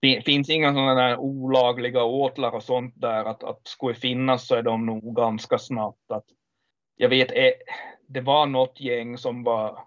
[0.00, 4.54] Det finns inga sådana där olagliga åtlar och sånt där att, att skulle finnas så
[4.54, 6.10] är de nog ganska snabbt.
[6.12, 6.24] Att,
[6.96, 7.52] jag vet, eh,
[8.08, 9.78] det var något gäng som var,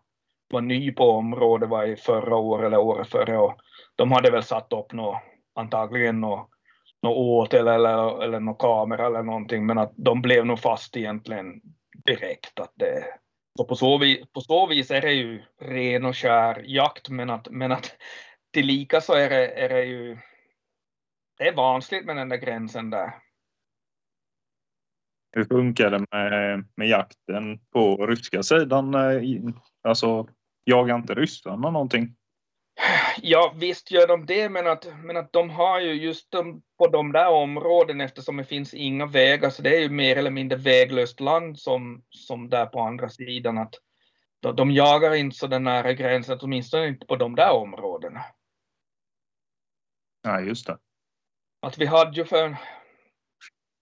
[0.50, 3.58] var ny på området var i förra året eller året före och
[3.96, 5.22] de hade väl satt upp något,
[5.56, 6.50] antagligen något,
[7.02, 11.62] något åtel eller, eller någon kamera eller någonting, men att de blev nog fast egentligen
[12.06, 12.60] direkt.
[12.60, 13.04] Att det,
[13.58, 17.30] så på, så vis, på så vis är det ju ren och skär jakt, men
[17.30, 17.96] att, men att
[18.54, 20.18] tillika så är det, är det ju
[21.38, 23.14] det är vanskligt med den där gränsen där.
[25.32, 28.94] Hur funkar det med, med jakten på ryska sidan?
[28.94, 29.22] Eh,
[29.84, 30.28] alltså,
[30.66, 32.16] jagar inte ryssarna någonting?
[33.22, 36.88] Ja, visst gör de det, men att, men att de har ju just de, på
[36.88, 40.58] de där områdena, eftersom det finns inga vägar, så det är ju mer eller mindre
[40.58, 43.58] väglöst land som, som där på andra sidan.
[43.58, 43.76] Att
[44.40, 48.22] de, de jagar inte så nära gränsen, åtminstone inte på de där områdena.
[50.24, 50.78] Ja, just det.
[51.62, 52.58] Att vi hade ju för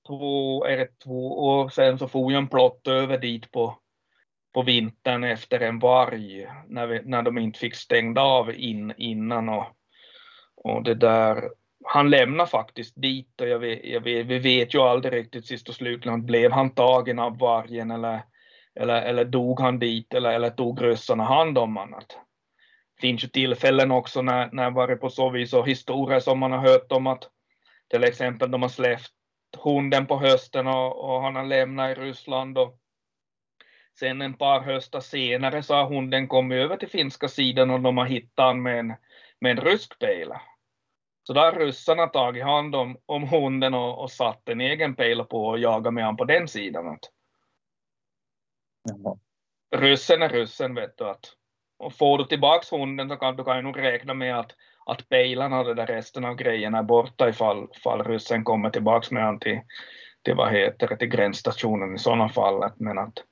[0.07, 3.79] två, är det två år sedan så får ju en plott över dit på
[4.53, 9.49] på vintern efter en varg när, vi, när de inte fick stängda av in, innan
[9.49, 9.65] och,
[10.55, 11.49] och det där.
[11.85, 15.69] Han lämnade faktiskt dit och jag vet, jag vet, vi vet ju aldrig riktigt sist
[15.69, 18.21] och slutligen, blev han tagen av vargen eller,
[18.79, 21.99] eller, eller dog han dit eller, eller tog ryssarna hand om honom?
[22.95, 26.51] Det finns ju tillfällen också när, när varit på så vis och historier som man
[26.51, 27.29] har hört om att
[27.89, 29.11] till exempel de har släppt
[29.57, 32.82] hunden på hösten och, och han har lämnat i Ryssland och
[33.99, 37.97] Sen en par höstar senare så har hunden kommit över till finska sidan och de
[37.97, 38.93] har hittat honom med en,
[39.39, 40.41] med en rysk pejla.
[41.23, 45.23] Så då har ryssarna tagit hand om, om hunden och, och satt en egen pejl
[45.23, 46.97] på och jagat med honom på den sidan.
[48.83, 49.17] Jaha.
[49.75, 51.09] Ryssen är ryssen vet du.
[51.09, 51.33] Att,
[51.77, 55.59] och får du tillbaks hunden så kan du kan nog räkna med att, att pejlarna
[55.59, 59.39] och det där resten av grejerna är borta ifall, ifall ryssen kommer tillbaks med han
[59.39, 59.61] till,
[60.21, 62.71] till, vad heter till gränsstationen i sådana fall.
[62.77, 63.23] Men att,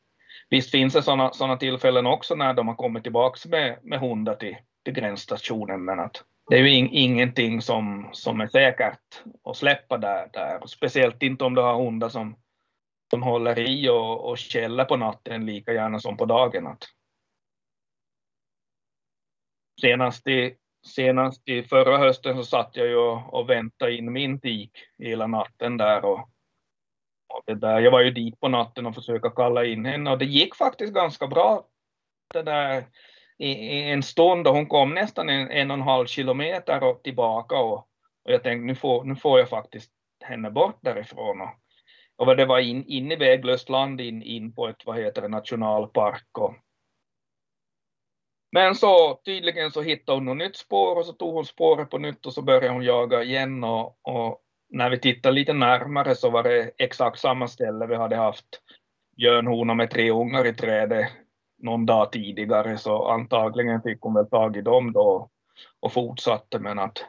[0.51, 4.35] visst finns det sådana såna tillfällen också när de har kommit tillbaks med, med hundar
[4.35, 9.57] till, till gränsstationen, men att det är ju in, ingenting som, som är säkert att
[9.57, 10.67] släppa där, där.
[10.67, 12.35] Speciellt inte om du har hundar som,
[13.09, 16.67] som håller i och, och käller på natten lika gärna som på dagen.
[16.67, 16.83] Att
[19.81, 24.39] senast, i, senast i förra hösten så satt jag ju och, och väntade in min
[24.39, 26.05] tik hela natten där.
[26.05, 26.29] Och
[27.45, 27.79] det där.
[27.79, 30.93] Jag var ju dit på natten och försökte kalla in henne och det gick faktiskt
[30.93, 31.67] ganska bra.
[32.33, 32.85] Det där
[33.37, 37.59] i, en stund och hon kom nästan en, en och en halv kilometer och tillbaka
[37.59, 37.77] och,
[38.25, 39.91] och jag tänkte nu får, nu får jag faktiskt
[40.23, 41.41] henne bort därifrån.
[41.41, 41.49] Och,
[42.15, 45.27] och det var in, in i väglöst land in, in på ett vad heter det,
[45.27, 46.37] nationalpark.
[46.37, 46.55] Och,
[48.51, 51.97] men så tydligen så hittade hon något nytt spår och så tog hon spåret på
[51.97, 56.29] nytt och så började hon jaga igen och, och när vi tittade lite närmare så
[56.29, 58.45] var det exakt samma ställe vi hade haft
[59.17, 61.11] björnhona med tre ungar i trädet
[61.57, 65.29] någon dag tidigare så antagligen fick hon väl tag i dem då
[65.79, 67.05] och fortsatte men att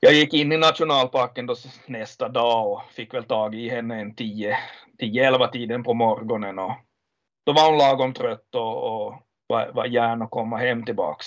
[0.00, 1.54] jag gick in i nationalparken då
[1.86, 6.72] nästa dag och fick väl tag i henne en 10-11 tiden på morgonen och
[7.46, 9.14] då var hon lagom trött och, och
[9.46, 11.26] var, var gärna att komma hem tillbaks.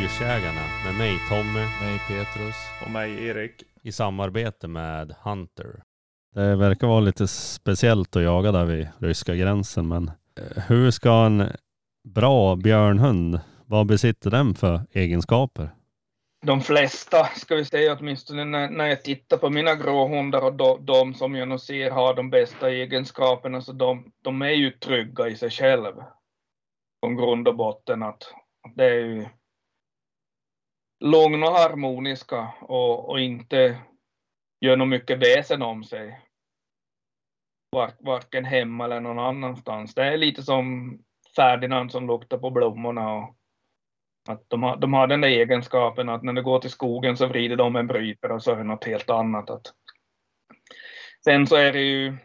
[0.00, 2.56] Rovdjursjägarna med mig Tommy Mig Petrus.
[2.84, 3.62] Och mig Erik.
[3.82, 5.82] i samarbete med Hunter.
[6.34, 11.26] Det verkar vara lite speciellt att jaga där vid ryska gränsen men eh, hur ska
[11.26, 11.48] en
[12.08, 15.70] bra björnhund, vad besitter den för egenskaper?
[16.46, 20.86] de flesta, ska vi säga åtminstone när, när jag tittar på mina gråhundar och de,
[20.86, 25.28] de som jag nog ser har de bästa egenskaperna, så de, de är ju trygga
[25.28, 25.94] i sig själv.
[27.02, 28.34] På grund och botten att
[28.76, 29.26] det är ju
[31.00, 33.78] lugna och harmoniska och, och inte
[34.60, 36.20] gör något mycket väsen om sig.
[37.70, 39.94] Var, varken hemma eller någon annanstans.
[39.94, 40.98] Det är lite som
[41.36, 43.36] Ferdinand som luktar på blommorna och
[44.28, 47.26] att de, har, de har den där egenskapen att när det går till skogen så
[47.26, 49.50] vrider de en brytare och så är det något helt annat.
[49.50, 49.66] Att...
[51.24, 52.16] Sen så är det ju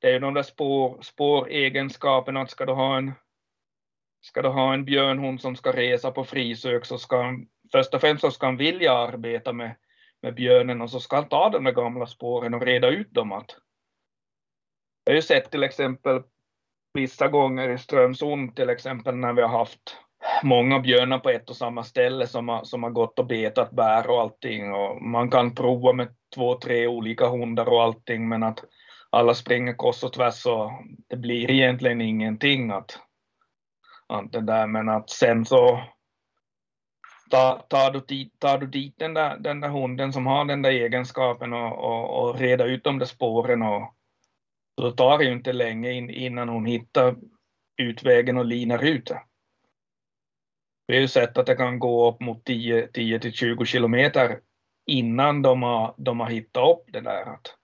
[0.00, 3.12] det är ju de där spår, spåregenskaperna att ska du ha en
[4.20, 7.36] ska du ha en björnhund som ska resa på frisök så ska
[7.72, 9.76] först och främst så ska han vilja arbeta med,
[10.22, 13.32] med björnen och så ska han ta de där gamla spåren och reda ut dem.
[13.32, 13.56] Att,
[15.04, 16.22] jag har ju sett till exempel
[16.94, 19.96] vissa gånger i Strömsund till exempel när vi har haft
[20.42, 24.10] många björnar på ett och samma ställe som har, som har gått och betat bär
[24.10, 28.64] och allting och man kan prova med två, tre olika hundar och allting men att
[29.10, 30.70] alla springer kors och tvärs och
[31.08, 32.98] det blir egentligen ingenting att,
[34.06, 35.82] att det där men att sen så
[37.30, 40.62] tar, tar, du, dit, tar du dit den där, den där hunden som har den
[40.62, 43.94] där egenskapen och, och, och reda ut de där spåren och
[44.76, 47.16] då tar det ju inte länge in, innan hon hittar
[47.82, 49.22] utvägen och linar ut det.
[50.86, 54.40] Vi har ju sett att det kan gå upp mot 10, 10 till 20 kilometer
[54.86, 57.56] innan de har, de har hittat upp det där att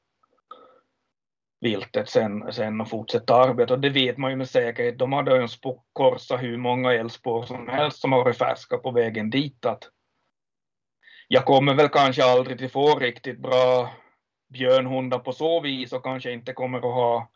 [1.61, 3.75] viltet sen, sen och fortsätta arbeta.
[3.75, 4.99] Och det vet man ju med säkerhet.
[4.99, 5.49] De hade ju
[5.92, 9.66] korsat hur många elspår som helst som har varit färska på vägen dit.
[9.66, 9.85] Att
[11.29, 13.90] jag kommer väl kanske aldrig till få riktigt bra
[14.49, 17.31] björnhundar på så vis och kanske inte kommer att ha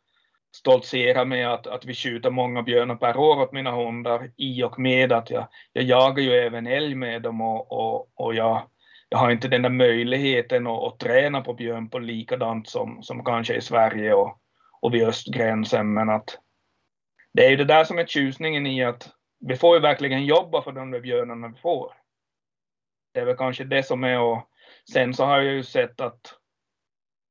[0.57, 4.79] stoltsera med att, att vi skjuter många björnar per år åt mina hundar i och
[4.79, 8.63] med att jag, jag jagar ju även älg med dem och, och, och jag,
[9.11, 13.25] jag har inte den där möjligheten att, att träna på björn på likadant som, som
[13.25, 14.41] kanske i Sverige och,
[14.81, 16.39] och vid östgränsen men att
[17.33, 20.63] det är ju det där som är tjusningen i att vi får ju verkligen jobba
[20.63, 21.93] för de där björnarna vi får.
[23.15, 24.51] Det är väl kanske det som är och
[24.93, 26.35] sen så har jag ju sett att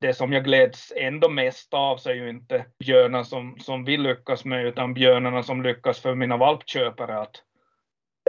[0.02, 3.98] det som jag gläds ändå mest av så är ju inte björnarna som, som vi
[3.98, 7.20] lyckas med, utan björnarna som lyckas för mina valpköpare.
[7.20, 7.44] Att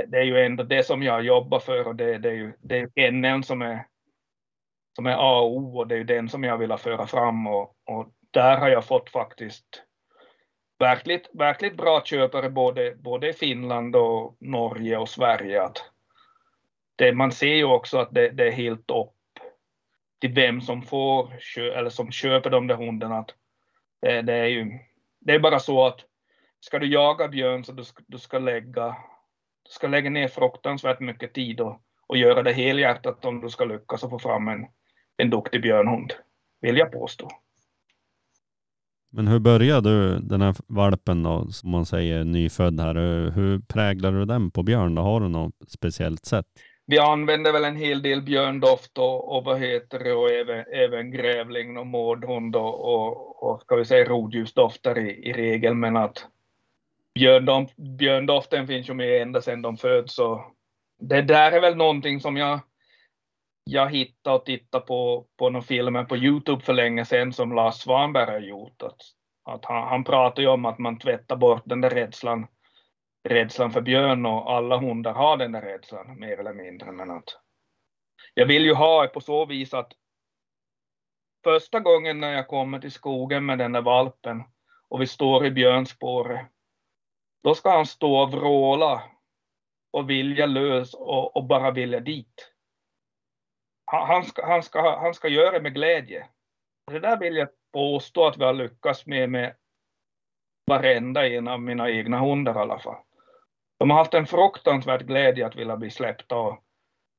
[0.06, 2.78] det är ju ändå det som jag jobbar för och det, det är ju det
[2.78, 3.86] är kenneln som är,
[4.96, 7.46] som är A och O och det är ju den som jag vill föra fram
[7.46, 9.84] och, och där har jag fått faktiskt
[10.80, 15.62] verkligt, verkligt bra köpare både, både i Finland och Norge och Sverige.
[15.62, 15.84] Att
[16.96, 19.14] det, man ser ju också att det, det är helt upp
[20.20, 23.18] till vem som får eller som köper de där hundarna.
[23.18, 23.34] Att
[24.02, 24.78] det, det, är ju
[25.20, 26.00] det är bara så att
[26.60, 28.96] ska du jaga björn så du ska, du ska lägga
[29.70, 34.02] ska lägga ner fruktansvärt mycket tid och, och göra det helhjärtat om du ska lyckas
[34.02, 34.66] och få fram en,
[35.16, 36.12] en duktig björnhund,
[36.60, 37.28] vill jag påstå.
[39.12, 42.94] Men hur började du den här valpen då, som man säger nyfödd här?
[43.30, 45.02] Hur, präglar du den på björn då?
[45.02, 46.46] Har du något speciellt sätt?
[46.86, 51.10] Vi använder väl en hel del björndoft och, och vad heter det, och även, även
[51.10, 56.26] grävling och mårdhund och, och, och ska vi säga rådjursdofter i, i regel, men att
[57.98, 60.14] björndoften finns ju med ända sedan de föds.
[60.14, 60.54] Så
[60.98, 62.60] det där är väl någonting som jag,
[63.64, 67.74] jag hittade och tittade på, på några filmer på Youtube för länge sedan som Lars
[67.74, 68.82] Svanberg har gjort.
[68.82, 69.00] Att,
[69.44, 72.46] att han, han pratar ju om att man tvättar bort den där rädslan,
[73.28, 76.92] rädslan för björn och alla hundar har den där rädslan mer eller mindre.
[76.92, 77.38] Men att
[78.34, 79.92] jag vill ju ha det på så vis att
[81.44, 84.42] första gången när jag kommer till skogen med den där valpen
[84.88, 86.46] och vi står i björnspåret
[87.42, 89.02] då ska han stå och vråla
[89.92, 92.52] och vilja lös och, och bara vilja dit.
[93.84, 96.26] Han, han, ska, han, ska, han ska göra det med glädje.
[96.86, 99.56] Det där vill jag påstå att vi har lyckats med med
[100.66, 103.02] varenda en av mina egna hundar i alla fall.
[103.78, 106.36] De har haft en fruktansvärd glädje att vilja bli släppta.
[106.36, 106.64] Och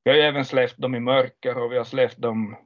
[0.04, 2.56] vi har även släppt dem i mörker och vi har släppt dem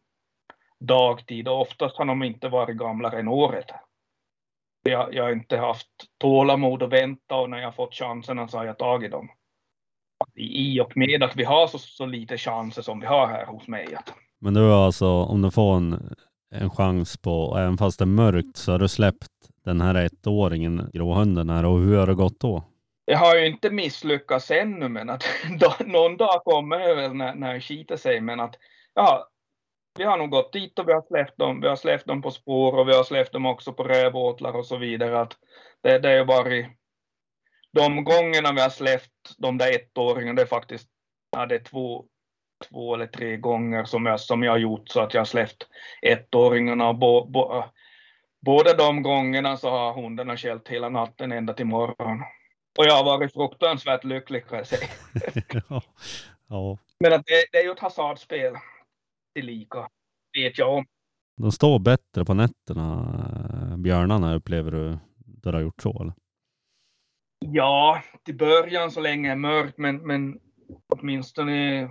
[0.79, 3.71] dagtid och oftast har de inte varit gamlare än året
[4.89, 8.65] jag, jag har inte haft tålamod att vänta och när jag fått chanserna så har
[8.65, 9.29] jag tagit dem.
[10.35, 13.69] I och med att vi har så, så lite chanser som vi har här hos
[13.69, 13.97] mig.
[14.41, 16.15] Men du alltså, om du får en,
[16.55, 19.31] en chans på, även fast det är mörkt, så har du släppt
[19.65, 22.65] den här ettåringen, gråhunden här, och hur har det gått då?
[23.05, 25.25] Jag har ju inte misslyckats ännu, men att
[25.87, 28.55] någon dag kommer det väl när, när det skiter sig, men att
[28.95, 29.29] ja,
[29.99, 31.61] vi har nog gått dit och vi har släppt dem.
[31.61, 34.67] Vi har släppt dem på spår och vi har släppt dem också på rävåtlar och
[34.67, 35.21] så vidare.
[35.21, 35.33] Att
[35.83, 36.67] det, det har varit
[37.73, 40.89] de gångerna vi har släppt de där ettåringarna, det är faktiskt
[41.31, 42.05] ja, det är två,
[42.71, 45.67] två eller tre gånger som jag, som jag har gjort så att jag har släppt
[46.03, 46.95] ettåringarna.
[46.95, 47.63] Bo, bo,
[48.41, 52.23] båda de gångerna så har hundarna skällt hela natten ända till morgon.
[52.79, 54.89] Och jag har varit fruktansvärt lycklig kan jag säga.
[55.69, 55.83] ja,
[56.49, 56.79] ja.
[57.01, 58.53] Men att det, det är ju ett hasardspel
[59.43, 59.89] lika,
[60.39, 60.85] vet jag om.
[61.37, 66.03] De står bättre på nätterna, björnarna, upplever du, där du har gjort så?
[66.03, 66.13] Eller?
[67.39, 70.41] Ja, till början så länge det är mörkt, men, men
[70.89, 71.89] åtminstone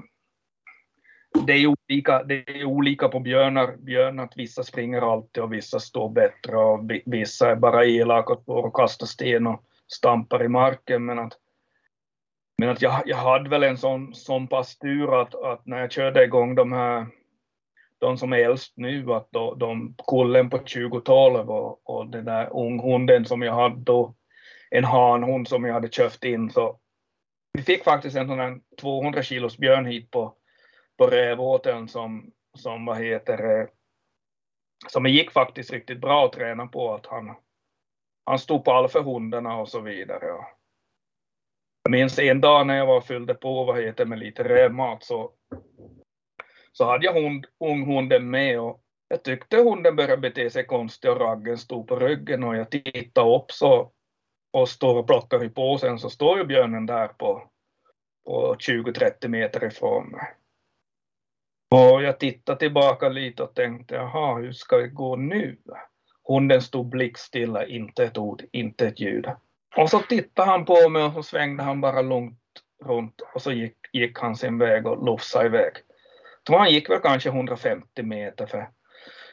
[1.47, 3.77] det är olika, det är olika på björnar.
[3.77, 8.41] Björnar att vissa springer alltid och vissa står bättre och vissa är bara elaka och
[8.41, 11.05] står och kastar sten och stampar i marken.
[11.05, 11.33] Men att,
[12.57, 15.91] men att jag, jag hade väl en sån, sån pass tur att, att när jag
[15.91, 17.07] körde igång de här
[17.99, 22.49] de som är äldst nu, att då, de kullen på 2012 och, och den där
[22.53, 24.15] unghunden som jag hade då,
[24.69, 26.79] en hanhund som jag hade köpt in, så
[27.53, 30.35] vi fick faktiskt en sån här 200 kilos björn hit på,
[30.97, 33.67] på Rävåten som, som vad heter
[34.87, 37.35] som det gick faktiskt riktigt bra att träna på att han,
[38.25, 40.25] han stod på för hundarna och så vidare.
[41.83, 45.31] Jag minns en dag när jag var fyllde på vad heter med lite rävmat så
[46.78, 51.19] så hade jag hund, unghunden med och jag tyckte hunden började bete sig konstigt och
[51.19, 53.91] raggen stod på ryggen och jag tittade upp så
[54.53, 57.49] och står och plockar i påsen så står ju björnen där på,
[58.26, 60.36] på 20-30 meter ifrån mig.
[61.71, 65.57] Och jag tittade tillbaka lite och tänkte, jaha, hur ska det gå nu?
[66.28, 69.30] Hunden stod blickstilla, inte ett ord, inte ett ljud.
[69.78, 72.39] Och så tittade han på mig och så svängde han bara långt
[72.84, 75.73] runt och så gick, gick han sin väg och lufsade iväg
[76.45, 78.45] tror han gick väl kanske 150 meter.
[78.45, 78.69] För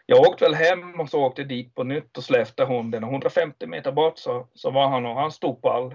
[0.07, 3.05] jag åkte väl hem och så åkte dit på nytt och släppte hunden.
[3.05, 5.95] Och 150 meter bort så, så var han och han stod pall.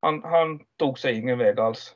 [0.00, 1.94] Han, han tog sig ingen väg alls.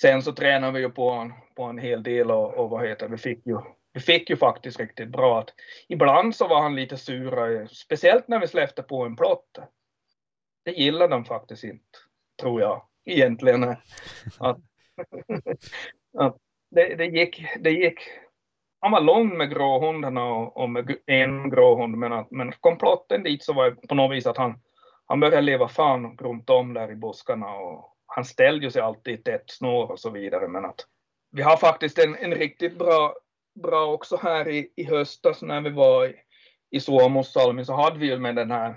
[0.00, 3.08] Sen så tränade vi ju på en, på en hel del och, och vad heter
[3.08, 3.58] vi fick ju
[3.92, 5.40] vi fick ju faktiskt riktigt bra.
[5.40, 5.54] Att
[5.88, 9.58] ibland så var han lite sura, speciellt när vi släppte på en plott.
[10.64, 11.98] Det gillade de faktiskt inte,
[12.40, 13.64] tror jag, egentligen.
[14.38, 14.58] Att,
[16.18, 16.36] att
[16.70, 18.00] det, det, gick, det gick,
[18.80, 23.22] han var lång med gråhundarna och, och med en gråhund, men, att, men kom plotten
[23.22, 24.60] dit så var det på något vis att han,
[25.06, 29.22] han började leva fan runt om där i buskarna och han ställde sig alltid i
[29.22, 30.48] tätt snår och så vidare.
[30.48, 30.86] Men att
[31.32, 33.14] vi har faktiskt en, en riktigt bra,
[33.62, 36.14] bra också här i, i höstas när vi var i,
[36.70, 38.74] i Suomussalmi så hade vi ju med den här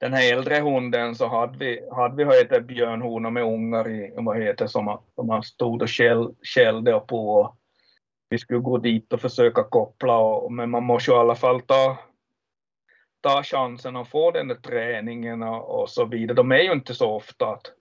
[0.00, 4.12] den här äldre hunden så hade vi, hade vi vad heter, björnhonor med ungar i,
[4.16, 7.54] vad heter, som, som man stod och skäll, skällde på.
[8.28, 11.60] Vi skulle gå dit och försöka koppla, och, men man måste ju i alla fall
[11.60, 11.98] ta,
[13.20, 16.36] ta chansen att få den där träningen och, och så vidare.
[16.36, 17.46] De är ju inte så ofta.
[17.46, 17.72] Att,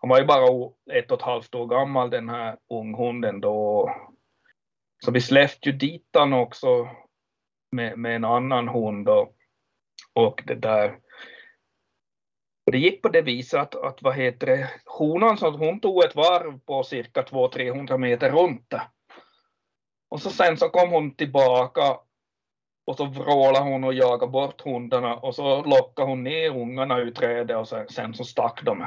[0.00, 3.94] han var ju bara ett och ett halvt år gammal den här unghunden då.
[5.04, 6.88] Så vi släppte ju dit han också
[7.72, 9.08] med, med en annan hund.
[9.08, 9.34] Och,
[10.12, 10.98] Och det där.
[12.68, 16.04] Och det gick på det viset att, att vad heter det, honan så hon tog
[16.04, 18.82] ett varv på cirka 200-300 meter runt det.
[20.10, 21.96] Och så sen så kom hon tillbaka
[22.86, 27.10] och så vrålade hon och jagade bort hundarna och så lockade hon ner ungarna ur
[27.10, 28.86] trädet och sen, sen så stack de.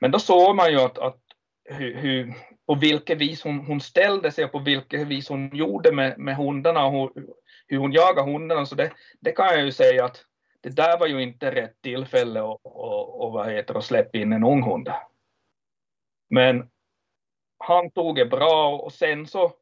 [0.00, 1.20] Men då såg man ju att, att
[1.64, 2.34] hur, hur,
[2.66, 6.36] på vilket vis hon, hon ställde sig och på vilket vis hon gjorde med, med
[6.36, 7.26] hundarna och hur,
[7.66, 8.66] hur hon jagade hundarna.
[8.66, 10.24] Så det, det kan jag ju säga att
[10.62, 14.88] det där var ju inte rätt tillfälle att heter, att släppa in en ung hund.
[16.30, 16.70] Men
[17.58, 19.52] han tog det bra och sen så,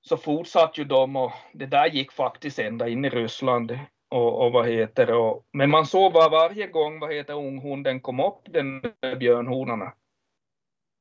[0.00, 3.78] så fortsatte ju de och det där gick faktiskt ända in i Ryssland.
[4.08, 8.20] Och, och vad heter och, men man såg var varje gång vad heter unghunden kom
[8.20, 8.82] upp den
[9.18, 9.92] björnhonorna.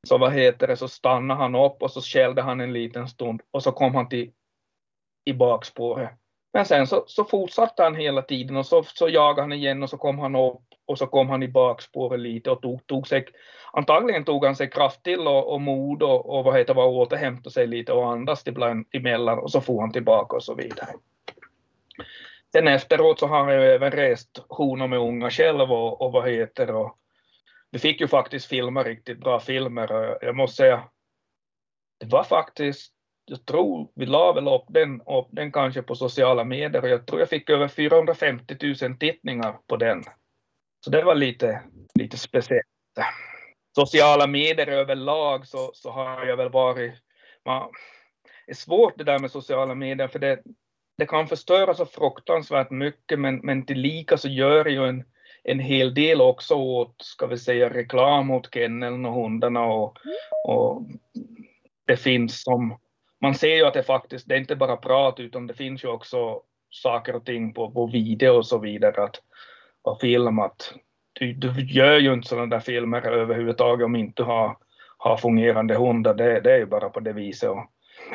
[0.07, 3.41] Så vad heter det så stannade han upp och så skällde han en liten stund
[3.51, 4.31] och så kom han till
[5.25, 6.09] i bakspåret.
[6.55, 9.89] Men sen så, så fortsatte han hela tiden och så, så jagade han igen och
[9.89, 13.25] så kom han upp och så kom han i bakspåret lite och tog, tog sig,
[13.73, 17.53] antagligen tog han sig kraft till och, och mod och, och vad heter det, återhämtade
[17.53, 20.89] sig lite och andas ibland emellan och så får han tillbaka och så vidare.
[22.51, 26.29] Sen efteråt så har han ju även rest honor med unga själv och, och vad
[26.29, 26.91] heter det,
[27.71, 30.83] vi fick ju faktiskt filma riktigt bra filmer och jag måste säga,
[31.99, 32.94] det var faktiskt
[33.25, 37.07] jag tror vi la väl upp den, upp den kanske på sociala medier och jag
[37.07, 40.03] tror jag fick över 450 000 tittningar på den.
[40.85, 41.61] Så det var lite,
[41.99, 42.65] lite speciellt.
[43.75, 46.93] Sociala medier överlag så, så har jag väl varit,
[47.45, 47.71] man,
[48.45, 50.39] det är svårt det där med sociala medier för det,
[50.97, 55.03] det kan förstöra så fruktansvärt mycket men, men tillika så gör det ju en,
[55.43, 59.97] en hel del också åt, ska vi säga, reklam åt kenneln och hundarna och,
[60.45, 60.81] och
[61.87, 62.77] det finns som
[63.25, 65.87] man ser ju att det faktiskt, det är inte bara prat utan det finns ju
[65.87, 69.21] också saker och ting på, på video och så vidare att,
[69.81, 70.73] och film att
[71.13, 74.57] du, du gör ju inte sådana där filmer överhuvudtaget om inte du har,
[74.97, 76.13] har fungerande hundar.
[76.13, 77.49] Det, det är ju bara på det viset.
[77.49, 77.65] Och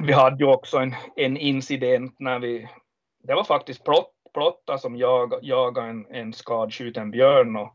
[0.02, 2.68] vi hade ju också en, en incident när vi,
[3.22, 7.74] det var faktiskt plott, Plotta som jag, jagade en, en skadskjuten björn och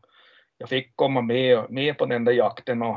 [0.58, 2.96] jag fick komma med, med på den där jakten och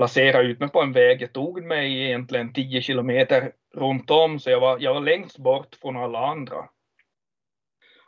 [0.00, 1.22] placera ut mig på en väg.
[1.22, 5.74] Jag tog mig egentligen 10 kilometer runt om, så jag var, jag var längst bort
[5.74, 6.68] från alla andra.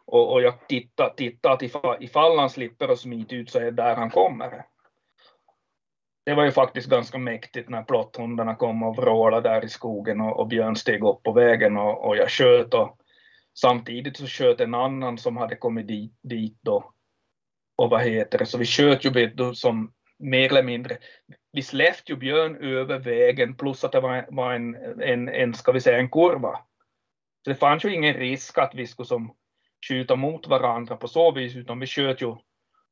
[0.06, 3.64] Och, och jag tittade, tittade att ifall, ifall han slipper att smita ut så är
[3.64, 4.64] det där han kommer.
[6.24, 10.40] Det var ju faktiskt ganska mäktigt när plotthundarna kom och vrålade där i skogen och,
[10.40, 12.96] och Björn steg upp på vägen och, och jag sköt och
[13.58, 16.92] samtidigt så sköt en annan som hade kommit dit, dit då.
[17.76, 20.98] Och vad heter det, så vi sköt ju som mer eller mindre,
[21.52, 25.72] vi släppte ju björn över vägen plus att det var, var en, en, en, ska
[25.72, 26.58] vi säga, en kurva.
[27.44, 29.36] Så det fanns ju ingen risk att vi skulle som
[29.88, 32.36] skjuta mot varandra på så vis, utan vi sköt ju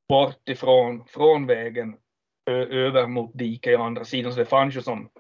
[0.08, 1.96] bort ifrån från vägen
[2.50, 5.11] över mot diket i andra sidan, så det fanns ju som,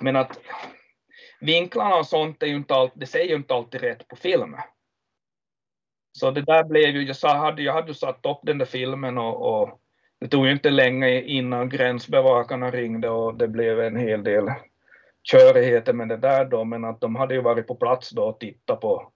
[0.00, 0.40] men att
[1.40, 4.56] vinklarna och sånt är ju inte alltid, det säger ju inte alltid rätt på film.
[6.12, 9.18] Så det där blev ju, jag hade, jag hade ju satt upp den där filmen
[9.18, 9.80] och, och
[10.20, 14.50] det tog ju inte länge innan gränsbevakarna ringde och det blev en hel del
[15.22, 18.40] körigheter med det där då, men att de hade ju varit på plats då och
[18.40, 19.12] tittat på,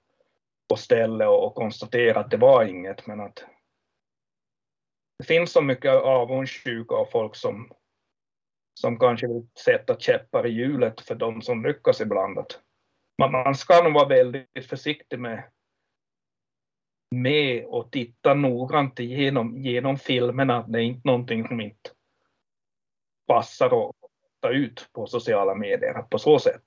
[0.68, 3.44] på stället och, och konstaterat att det var inget, men att
[5.18, 7.72] det finns så mycket avundsjuka och folk som,
[8.74, 12.38] som kanske vill sätta käppar i hjulet för de som lyckas ibland.
[12.38, 12.61] Att
[13.18, 15.42] man, man ska nog vara väldigt försiktig med
[17.13, 20.65] med och titta noggrant igenom genom filmerna.
[20.69, 21.91] Det är inte någonting som inte
[23.27, 23.95] passar att
[24.41, 26.63] ta ut på sociala medier på så sätt.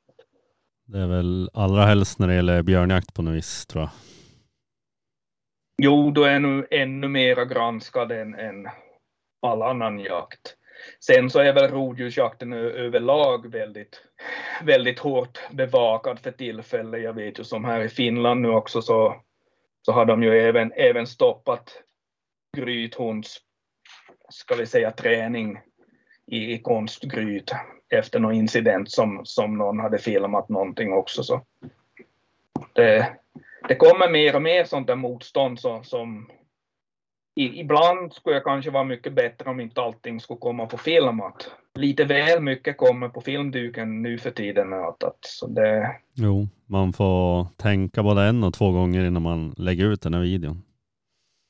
[0.85, 3.91] Det är väl allra helst när det gäller björnjakt på något vis tror jag.
[5.81, 8.67] Jo, då är nu ännu mera granskad än, än
[9.41, 10.55] all annan jakt.
[10.99, 14.01] Sen så är väl rovdjursjakten överlag väldigt,
[14.63, 17.03] väldigt hårt bevakad för tillfället.
[17.03, 19.15] Jag vet ju som här i Finland nu också så
[19.85, 21.81] så har de ju även, även stoppat
[22.57, 23.37] grythunds,
[24.29, 25.59] ska vi säga träning
[26.27, 27.51] i, i konstgryt
[27.89, 31.23] efter någon incident som, som någon hade filmat någonting också.
[31.23, 31.41] Så
[32.73, 33.15] det,
[33.67, 36.31] det kommer mer och mer sånt där motstånd som, som
[37.35, 41.21] ibland skulle jag kanske vara mycket bättre om inte allting skulle komma på film.
[41.21, 44.73] Att lite väl mycket kommer på filmduken nu för tiden.
[44.73, 45.95] Att, att, så det...
[46.13, 50.21] Jo, man får tänka både en och två gånger innan man lägger ut den här
[50.21, 50.63] videon.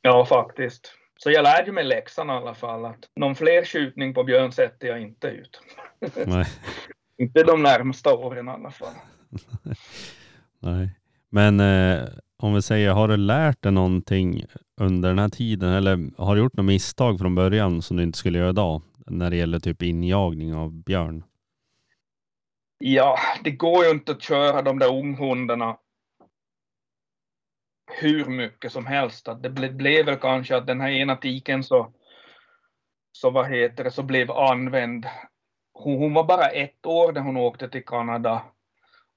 [0.01, 0.93] Ja, faktiskt.
[1.17, 2.85] Så jag lärde mig läxan i alla fall.
[2.85, 5.61] Att någon fler skjutning på björn sätter jag inte ut.
[6.25, 6.45] Nej.
[7.17, 8.93] inte de närmsta åren i alla fall.
[10.59, 10.89] Nej,
[11.29, 12.03] men eh,
[12.37, 14.45] om vi säger, har du lärt dig någonting
[14.81, 15.73] under den här tiden?
[15.73, 18.81] Eller har du gjort något misstag från början som du inte skulle göra idag?
[19.07, 21.23] När det gäller typ injagning av björn?
[22.77, 25.77] Ja, det går ju inte att köra de där unghundarna
[28.01, 29.27] hur mycket som helst.
[29.27, 31.93] Att det ble, blev väl kanske att den här ena tiken så,
[33.11, 35.05] så vad heter det, så blev använd.
[35.73, 38.43] Hon, hon var bara ett år när hon åkte till Kanada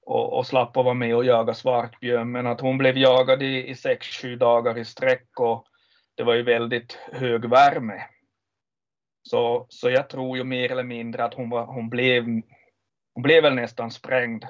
[0.09, 3.69] och, och slapp att vara med och jaga svartbjörn, men att hon blev jagad i,
[3.69, 5.65] i sex, sju dagar i sträck och
[6.15, 8.05] det var ju väldigt hög värme.
[9.23, 12.23] Så, så jag tror ju mer eller mindre att hon, var, hon, blev,
[13.13, 14.45] hon blev väl nästan sprängd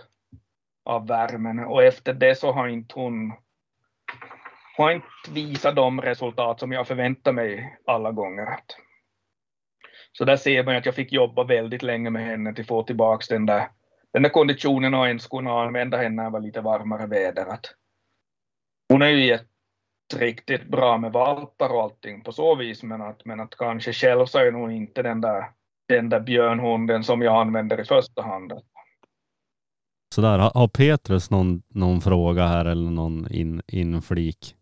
[0.85, 3.33] av värmen och efter det så har inte hon
[4.77, 8.47] har inte visat de resultat som jag förväntar mig alla gånger.
[10.11, 12.83] Så där ser man att jag fick jobba väldigt länge med henne till att få
[12.83, 13.67] tillbaka den där,
[14.13, 17.45] den där konditionen och ens kunna använda henne när det var lite varmare väder.
[17.45, 17.65] Att
[18.89, 19.39] hon är ju
[20.15, 24.25] riktigt bra med valpar och allting på så vis, men att, men att kanske själv
[24.25, 25.51] så är nog inte den där,
[25.87, 28.53] den där björnhunden som jag använder i första hand.
[30.15, 34.55] Sådär, har Petrus någon, någon fråga här eller någon in, inflik?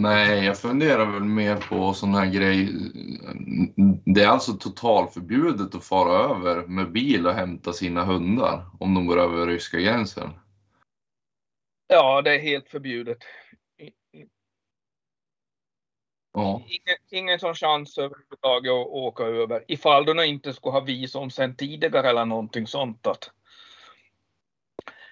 [0.00, 2.68] Nej, jag funderar väl mer på sån här grej.
[4.04, 9.06] Det är alltså totalförbjudet att fara över med bil och hämta sina hundar om de
[9.06, 10.30] går över ryska gränsen?
[11.86, 13.18] Ja, det är helt förbjudet.
[16.32, 16.62] Ja.
[16.66, 21.56] Ingen, ingen sån chans överhuvudtaget att åka över ifall du inte skulle ha visum sen
[21.56, 23.06] tidigare eller någonting sånt.
[23.06, 23.30] Att,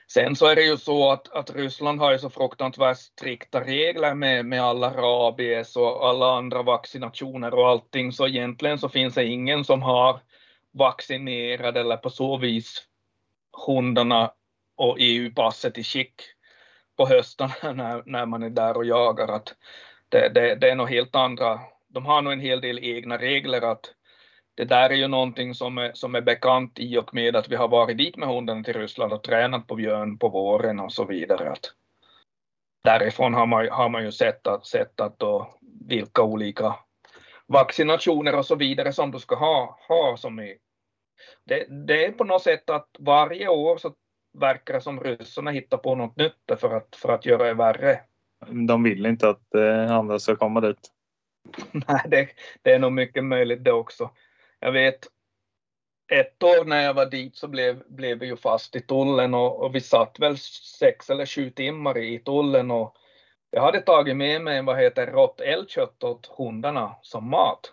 [0.08, 4.14] Sen så är det ju så att, att Ryssland har ju så fruktansvärt strikta regler
[4.14, 9.24] med, med alla rabies och alla andra vaccinationer och allting, så egentligen så finns det
[9.24, 10.20] ingen som har
[10.72, 12.86] vaccinerat, eller på så vis
[13.66, 14.32] hundarna
[14.76, 16.22] och EU-passet i skick
[16.96, 19.28] på hösten när, när man är där och jagar.
[19.28, 19.54] Att
[20.08, 23.62] det, det, det är nog helt andra, de har nog en hel del egna regler
[23.62, 23.92] att
[24.56, 27.56] det där är ju någonting som är, som är bekant i och med att vi
[27.56, 31.04] har varit dit med hunden till Ryssland och tränat på björn på våren och så
[31.04, 31.50] vidare.
[31.50, 31.72] Att
[32.84, 35.54] därifrån har man, har man ju sett att, sett att då,
[35.88, 36.74] vilka olika
[37.46, 40.54] vaccinationer och så vidare som du ska ha, ha som är.
[41.44, 43.94] Det, det är på något sätt att varje år så
[44.38, 48.00] verkar det som ryssarna hittar på något nytt för att, för att göra det värre.
[48.68, 50.90] De vill inte att eh, andra ska komma dit.
[51.72, 52.28] Nej, det,
[52.62, 54.10] det är nog mycket möjligt det också
[54.60, 55.06] jag vet
[56.12, 59.64] ett år när jag var dit så blev, blev vi ju fast i tullen och,
[59.64, 60.38] och vi satt väl
[60.78, 62.96] sex eller sju timmar i tullen och
[63.50, 67.72] jag hade tagit med mig vad heter rått älgkött åt hundarna som mat.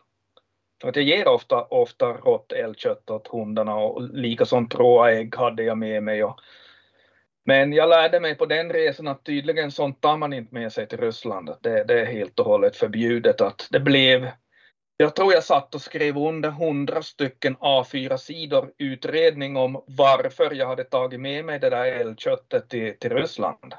[0.82, 5.64] För att jag ger ofta, ofta rått älgkött åt hundarna och likaså råa ägg hade
[5.64, 6.24] jag med mig.
[6.24, 6.40] Och,
[7.46, 10.88] men jag lärde mig på den resan att tydligen sånt tar man inte med sig
[10.88, 11.50] till Ryssland.
[11.62, 13.42] Det, det är helt och hållet förbjudet.
[13.42, 14.30] Att det blev
[14.98, 20.84] jag tror jag satt och skrev under hundra stycken A4-sidor utredning om varför jag hade
[20.84, 23.74] tagit med mig det där älgköttet till, till Ryssland.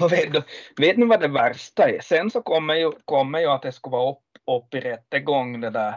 [0.00, 0.44] Och vet,
[0.76, 2.00] vet ni vad det värsta är?
[2.00, 5.70] Sen så kommer ju, kommer ju att det ska vara upp, upp i rättegång det
[5.70, 5.94] där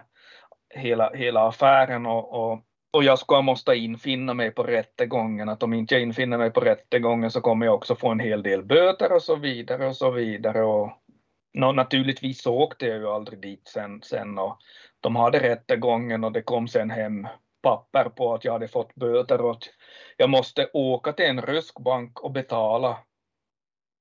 [0.75, 2.59] hela, hela affären och, och,
[2.91, 5.49] och jag ska måste infinna mig på rättegången.
[5.49, 8.43] Att om inte jag infinner mig på rättegången så kommer jag också få en hel
[8.43, 10.63] del böter och så vidare och så vidare.
[10.63, 10.91] Och,
[11.53, 14.59] No, naturligtvis så åkte jag ju aldrig dit sen, sen och
[14.99, 17.27] de hade rättegången och det kom sen hem
[17.61, 19.63] papper på att jag hade fått böter och att
[20.17, 22.99] jag måste åka till en rysk bank och betala.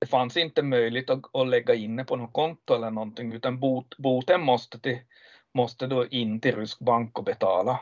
[0.00, 3.96] Det fanns inte möjligt att, att lägga inne på något konto eller någonting utan bot,
[3.96, 4.98] boten måste, till,
[5.54, 7.80] måste då in till rysk bank och betala.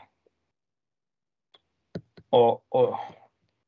[2.31, 2.97] Och, och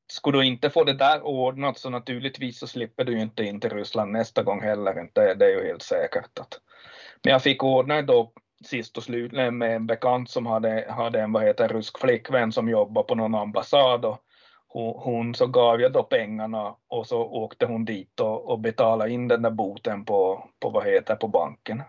[0.09, 3.61] skulle du inte få det där ordnat så naturligtvis så slipper du ju inte in
[3.61, 5.01] till Ryssland nästa gång heller.
[5.01, 5.35] Inte.
[5.35, 6.39] Det är ju helt säkert.
[6.39, 6.61] Att.
[7.25, 8.33] Men jag fick ordna då
[8.65, 12.69] sist och slutligen med en bekant som hade, hade en vad heter, rysk flickvän som
[12.69, 14.05] jobbar på någon ambassad.
[14.05, 14.19] Och
[14.69, 19.11] hon, hon, så gav jag då pengarna och så åkte hon dit och, och betalade
[19.11, 21.83] in den där boten på, på, vad heter, på banken.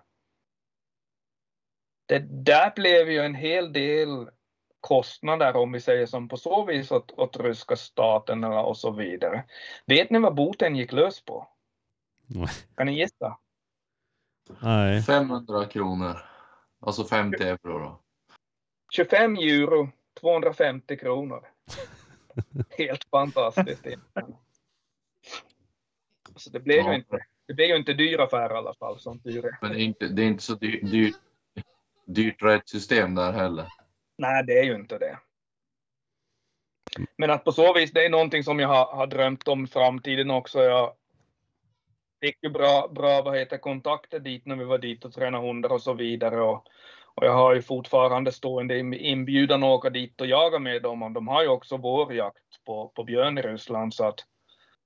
[2.05, 4.29] Det där blev ju en hel del
[4.81, 8.91] kostnader om vi säger som på så vis åt, åt ryska staten eller och så
[8.91, 9.43] vidare.
[9.85, 11.47] Vet ni vad boten gick lös på?
[12.75, 13.37] Kan ni gissa?
[14.61, 15.01] Nej.
[15.01, 16.17] 500 kronor.
[16.79, 17.99] Alltså 50 euro då.
[18.91, 21.47] 25 euro, 250 kronor.
[22.77, 23.87] Helt fantastiskt.
[26.35, 26.89] Så det blev ja.
[26.89, 28.99] ju inte, det blev ju inte dyr affär i alla fall.
[28.99, 29.57] Som dyr.
[29.61, 31.15] Men det är inte, det är inte så dyrt, dyrt,
[32.05, 33.67] dyrt rättssystem där heller.
[34.19, 35.19] Nej, det är ju inte det.
[37.17, 40.31] Men att på så vis, det är någonting som jag har, har drömt om framtiden
[40.31, 40.63] också.
[40.63, 40.93] Jag,
[42.21, 45.71] fick ju bra, bra vad heter, kontakter dit när vi var dit och tränade hundar
[45.71, 46.41] och så vidare.
[46.41, 46.65] Och,
[47.15, 51.03] och jag har ju fortfarande stående inbjudan att åka dit och jaga med dem.
[51.03, 53.93] Och de har ju också vårjakt på, på björn i Ryssland.
[53.93, 54.19] Så att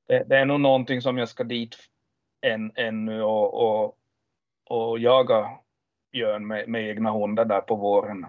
[0.08, 1.78] det, det är nog någonting som jag ska dit
[2.42, 3.98] än, ännu och, och,
[4.70, 5.50] och jaga
[6.12, 8.26] björn med, med egna hundar där på våren.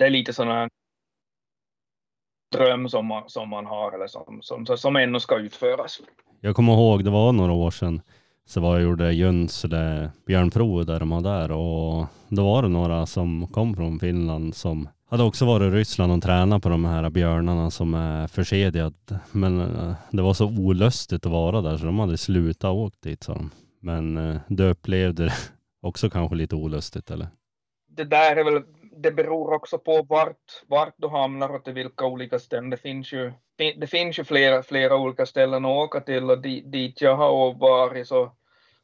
[0.00, 0.68] Det är lite sådana
[2.56, 6.00] dröm som man, som man har eller som, som, som ännu ska utföras.
[6.40, 8.00] Jag kommer ihåg, det var några år sedan,
[8.46, 13.06] så var jag gjorde Jönsele björnprov där de var där och då var det några
[13.06, 17.10] som kom från Finland som hade också varit i Ryssland och tränat på de här
[17.10, 19.20] björnarna som är försedjade.
[19.32, 23.22] Men eh, det var så olustigt att vara där så de hade slutat åka dit
[23.22, 23.50] sa de.
[23.80, 25.32] Men eh, du upplevde det
[25.82, 27.28] också kanske lite olustigt eller?
[27.88, 28.62] Det där är väl,
[29.02, 32.70] det beror också på vart, vart du hamnar och till vilka olika ställen.
[32.70, 36.72] Det finns ju, det finns ju flera, flera olika ställen att åka till och dit,
[36.72, 38.32] dit jag har varit så,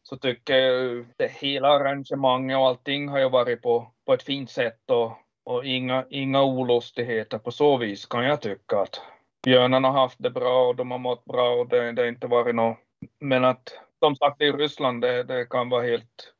[0.03, 4.51] så tycker jag det hela arrangemanget och allting har ju varit på, på ett fint
[4.51, 5.13] sätt och,
[5.45, 9.01] och inga, inga olustigheter på så vis kan jag tycka att
[9.45, 12.27] björnarna har haft det bra och de har mått bra och det, det har inte
[12.27, 12.79] varit något,
[13.21, 16.35] men att som sagt i Ryssland det, det kan vara helt,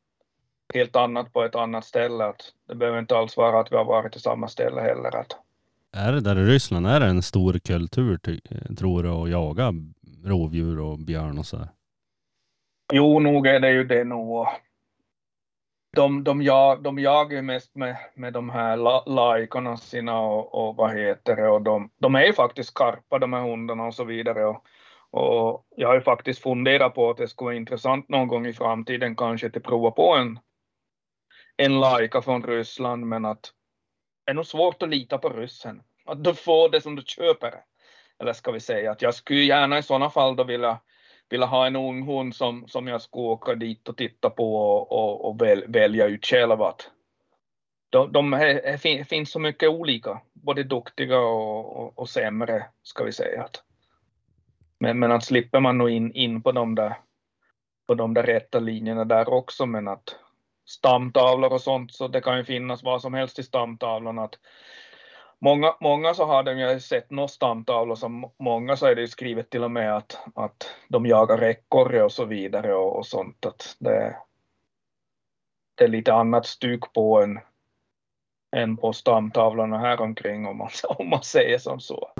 [0.73, 2.25] helt annat på ett annat ställe.
[2.25, 5.15] Att det behöver inte alls vara att vi har varit i samma ställe heller.
[5.15, 5.37] Att...
[5.95, 8.19] Är det där i Ryssland, är det en stor kultur
[8.77, 9.73] tror du att jaga
[10.25, 11.57] rovdjur och björn och så?
[11.57, 11.69] Här?
[12.93, 14.47] Jo, nog är det ju det nog.
[15.95, 18.77] De, de, jag, de jagar mest med, med de här
[19.09, 23.33] lajkarna sina och, och vad heter det och de, de är ju faktiskt skarpa de
[23.33, 24.45] här hundarna och så vidare.
[24.45, 24.63] Och,
[25.11, 28.53] och jag har ju faktiskt funderat på att det skulle vara intressant någon gång i
[28.53, 30.39] framtiden kanske att prova på en,
[31.57, 33.51] en Laika från Ryssland, men att
[34.25, 35.81] det är nog svårt att lita på ryssen.
[36.05, 37.53] Att du får det som du köper.
[38.19, 40.79] Eller ska vi säga att jag skulle gärna i sådana fall då vilja,
[41.29, 44.91] vilja ha en ung hund som, som jag skulle åka dit och titta på och,
[44.91, 46.61] och, och väl, välja ut själv.
[46.61, 46.91] Att
[47.89, 53.11] de, de är, finns så mycket olika, både duktiga och, och, och sämre ska vi
[53.11, 53.43] säga.
[53.43, 53.63] Att
[54.79, 56.97] men, men att slipper man nog in, in på de där
[57.87, 60.15] på de där rätta linjerna där också, men att
[60.67, 64.23] stamtavlor och sånt, så det kan ju finnas vad som helst i stamtavlorna.
[64.23, 64.39] Att
[65.39, 69.07] många, många så har de ju sett några stamtavlor som många så är det ju
[69.07, 73.45] skrivet till och med att, att de jagar räckorre och så vidare och, och sånt.
[73.45, 74.17] Att det,
[75.75, 77.39] det är lite annat stuk på än,
[78.55, 82.11] än på stamtavlorna här omkring om man, om man säger som så.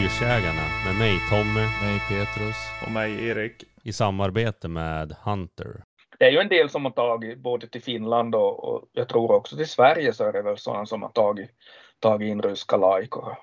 [0.00, 3.64] Rovdjursjägarna med mig Tommy, mig Petrus och mig Erik.
[3.82, 5.84] I samarbete med Hunter.
[6.18, 9.32] Det är ju en del som har tagit både till Finland och, och jag tror
[9.32, 11.50] också till Sverige så är det väl sådana som har tagit,
[11.98, 13.36] tagit in ryska lajkor.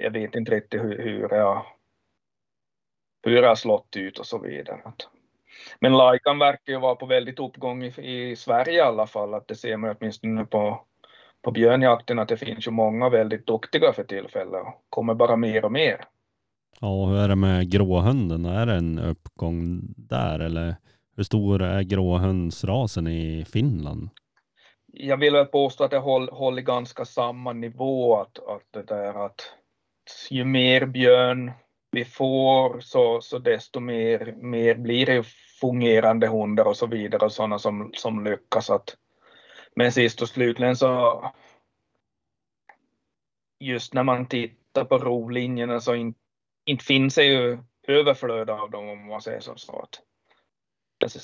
[0.00, 1.66] Jag vet inte riktigt hur, hur, jag,
[3.22, 4.92] hur det har slått ut och så vidare.
[5.80, 9.48] Men lajkan verkar ju vara på väldigt uppgång i, i Sverige i alla fall, att
[9.48, 10.84] det ser man åtminstone på
[11.44, 15.64] på björnjakten att det finns ju många väldigt duktiga för tillfället och kommer bara mer
[15.64, 16.04] och mer.
[16.80, 18.44] Ja, hur är det med gråhunden?
[18.44, 20.76] Är det en uppgång där eller
[21.16, 24.08] hur stor är gråhundsrasen i Finland?
[24.86, 29.26] Jag vill väl påstå att det håller, håller ganska samma nivå, att, att det där
[29.26, 29.40] att
[30.30, 31.52] ju mer björn
[31.90, 35.26] vi får så, så desto mer, mer blir det
[35.60, 38.96] fungerande hundar och så vidare och sådana som, som lyckas att
[39.74, 41.24] men sist och slutligen så
[43.60, 46.14] just när man tittar på rovlinjerna så in,
[46.64, 47.58] inte finns det ju
[47.88, 49.56] överflöd av dem om man säger så.
[49.56, 50.00] så att,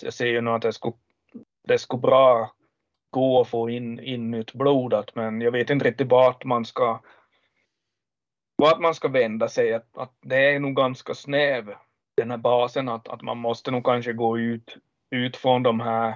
[0.03, 0.97] jag ser ju nog att det skulle,
[1.69, 2.55] det skulle bra
[3.11, 7.01] gå att få in, in nytt blodat men jag vet inte riktigt vart man ska
[8.61, 9.75] vart man ska vända sig.
[9.75, 11.75] Att, att det är nog ganska snäv
[12.17, 14.77] den här basen att, att man måste nog kanske gå ut,
[15.11, 16.15] ut från de här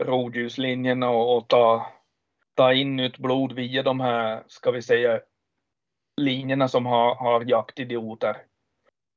[0.00, 1.86] rovdjurslinjerna och, och ta,
[2.54, 5.20] ta in nytt blod via de här, ska vi säga,
[6.16, 8.36] linjerna som har, har jaktidioter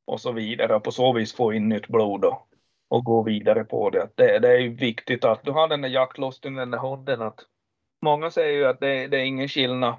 [0.05, 2.47] och så vidare och på så vis få in nytt blod och,
[2.89, 4.09] och gå vidare på det.
[4.15, 4.39] det.
[4.39, 7.21] Det är ju viktigt att du har den där jaktlusten, den där hunden.
[7.21, 7.39] Att
[8.01, 9.95] många säger ju att det, det är ingen skillnad,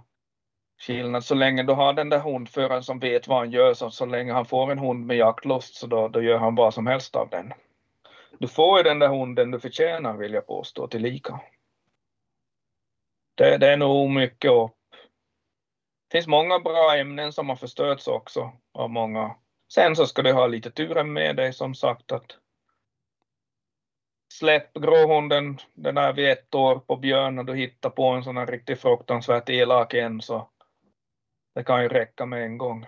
[0.86, 4.06] skillnad så länge du har den där hundföraren som vet vad han gör, så, så
[4.06, 7.16] länge han får en hund med jaktlust så då, då gör han vad som helst
[7.16, 7.52] av den
[8.38, 11.40] du får ju den där hunden du förtjänar vill jag påstå tillika.
[13.34, 14.72] Det, det är nog mycket upp.
[16.08, 19.36] Det finns många bra ämnen som har förstörts också av många.
[19.72, 22.38] Sen så ska du ha lite turen med dig som sagt att
[24.34, 28.36] släpp gråhunden den där vid ett år på björn och du hittar på en sån
[28.36, 30.48] här riktigt fruktansvärt elak en så
[31.54, 32.86] det kan ju räcka med en gång.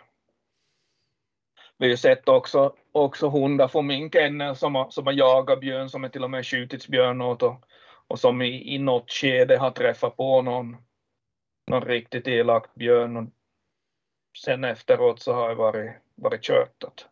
[1.79, 5.61] Vi har ju sett också, också hundar från min kennel som har, som har jagat
[5.61, 7.64] björn, som är till och med skjutits björn åt och,
[8.09, 10.77] och som i, i något skede har träffat på någon,
[11.70, 13.16] någon riktigt elak björn.
[13.16, 13.24] Och
[14.45, 16.85] sen efteråt så har det varit, varit kört.
[16.85, 17.07] Att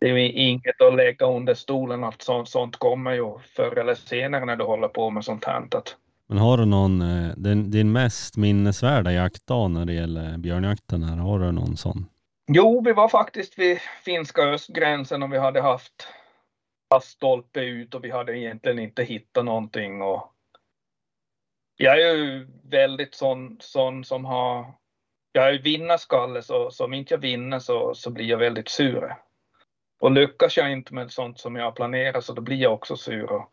[0.00, 3.94] det är ju inget att lägga under stolen att sånt, sånt kommer ju förr eller
[3.94, 5.66] senare när du håller på med sånt här.
[5.70, 11.02] Att Men har du någon, eh, din, din mest minnesvärda jaktdag när det gäller björnjakten
[11.02, 12.06] här, har du någon sån?
[12.54, 16.08] Jo, vi var faktiskt vid finska östgränsen och vi hade haft
[16.92, 20.02] haft stolpe ut och vi hade egentligen inte hittat någonting.
[20.02, 20.32] Och
[21.76, 24.72] jag är ju väldigt sån, sån som har...
[25.32, 29.16] Jag är vinnarskalle, så, så om inte jag vinner så, så blir jag väldigt sur.
[30.00, 33.32] Och lyckas jag inte med sånt som jag planerar så då blir jag också sur.
[33.32, 33.52] Och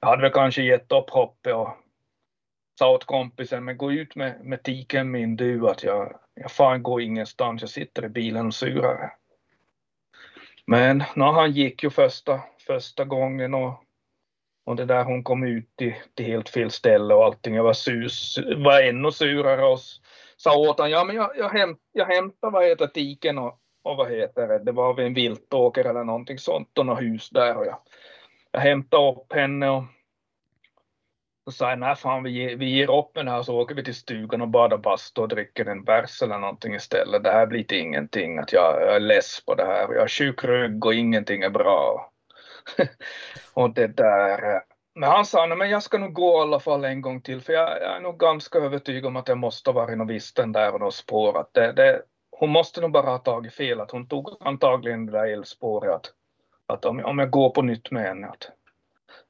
[0.00, 1.68] jag hade väl kanske gett upp hoppet och
[2.78, 6.82] sa åt kompisen, men gå ut med, med tiken min du, att jag, jag fan
[6.82, 9.14] går ingenstans, jag sitter i bilen och surar.
[10.66, 13.82] Men när han gick ju första, första gången och,
[14.64, 17.54] och det där hon kom ut till, till helt fel ställe och allting.
[17.54, 19.78] Jag var, sus, var ännu surare och
[20.36, 23.96] sa åt honom, ja men jag, jag, hämt, jag hämtar vad heter tiken och, och
[23.96, 27.56] vad heter det, det var vid en viltåker eller någonting sånt och något hus där
[27.56, 27.78] och jag,
[28.50, 29.84] jag hämtade upp henne och
[31.46, 33.84] då sa jag, nej fan vi, ger- vi ger upp den här så åker vi
[33.84, 37.24] till stugan och badar bastu och dricker en bärs eller någonting istället.
[37.24, 39.92] Det här blir till ingenting, att jag, jag är less på det här.
[39.92, 42.10] Jag har sjuk rygg och ingenting är bra.
[43.54, 44.62] och det där.
[44.94, 47.40] Men han sa, nej men jag ska nog gå i alla fall en gång till
[47.40, 50.36] för jag, jag är nog ganska övertygad om att jag måste ha varit och visst
[50.36, 51.38] den där och något spår.
[51.38, 55.12] Att det, det, hon måste nog bara ha tagit fel, att hon tog antagligen det
[55.12, 55.92] där elspåret.
[55.94, 56.12] Att,
[56.66, 58.26] att om, om jag går på nytt med henne.
[58.26, 58.50] Att,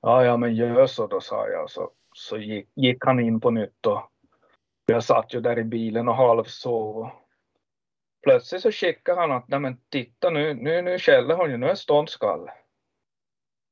[0.03, 1.71] ja, ja men gör så då, sa jag.
[1.71, 4.11] Så, så gick, gick han in på nytt och
[4.87, 7.11] jag satt ju där i bilen och halvsov.
[8.23, 11.69] Plötsligt så skickade han att, nej men titta nu, nu, nu skäller hon ju, nu
[11.69, 12.51] är ståndskall.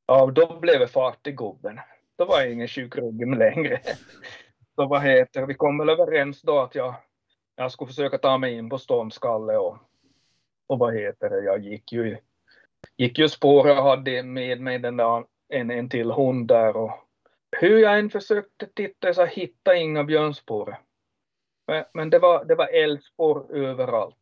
[0.07, 1.81] Ja, då blev det fart i gubben.
[2.17, 3.81] Då var jag ingen tjukryggen längre.
[4.75, 6.95] Så vad heter det, vi kom väl överens då att jag,
[7.57, 9.79] jag skulle försöka ta mig in på ståndskalle och,
[10.67, 12.17] och vad heter det, jag gick ju,
[12.97, 17.04] gick ju spår jag hade med mig den där, en, en till hund där och
[17.61, 20.77] hur jag än försökte titta så hittade jag inga björnspår.
[21.67, 24.17] Men, men det var, det var älgspår överallt.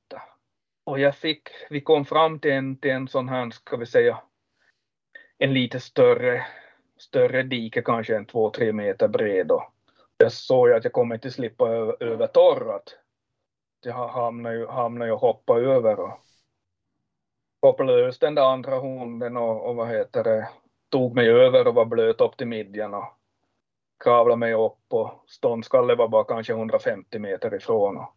[0.85, 4.23] Och jag fick, vi kom fram till en, till en sån här, ska vi säga,
[5.39, 6.47] en lite större,
[6.97, 9.51] större dike, kanske en två, tre meter bred.
[9.51, 9.63] Och
[10.17, 12.99] jag såg ju att jag kommer inte slippa över, över torrat.
[13.85, 16.19] Jag hamnade ju, hamnade ju och hoppade över och
[17.61, 20.49] kopplade lös den där andra hunden och, och vad heter det,
[20.89, 23.22] tog mig över och var blöt upp till midjan och
[24.03, 27.97] kravlade mig upp och ståndskallen var bara kanske 150 meter ifrån.
[27.97, 28.17] Och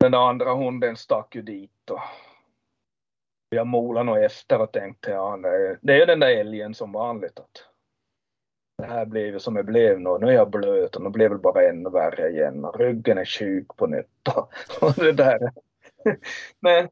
[0.00, 2.00] den där andra hunden stack ju dit och
[3.48, 5.36] jag molade nog efter och tänkte ja,
[5.82, 7.64] det är, ju den där älgen som vanligt att
[8.78, 10.18] det här blev ju som det blev nu.
[10.18, 13.24] Nu är jag blöt och nu blev det bara ännu värre igen och ryggen är
[13.24, 14.28] sjuk på nytt
[14.80, 15.52] och, det där.
[16.60, 16.88] Men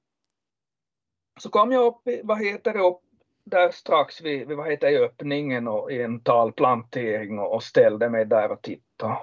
[1.41, 3.03] så kom jag upp, vad heter det, upp
[3.51, 8.25] där strax vid, vid vad heter öppningen och i en talplantering och, och ställde mig
[8.25, 9.17] där och tittade.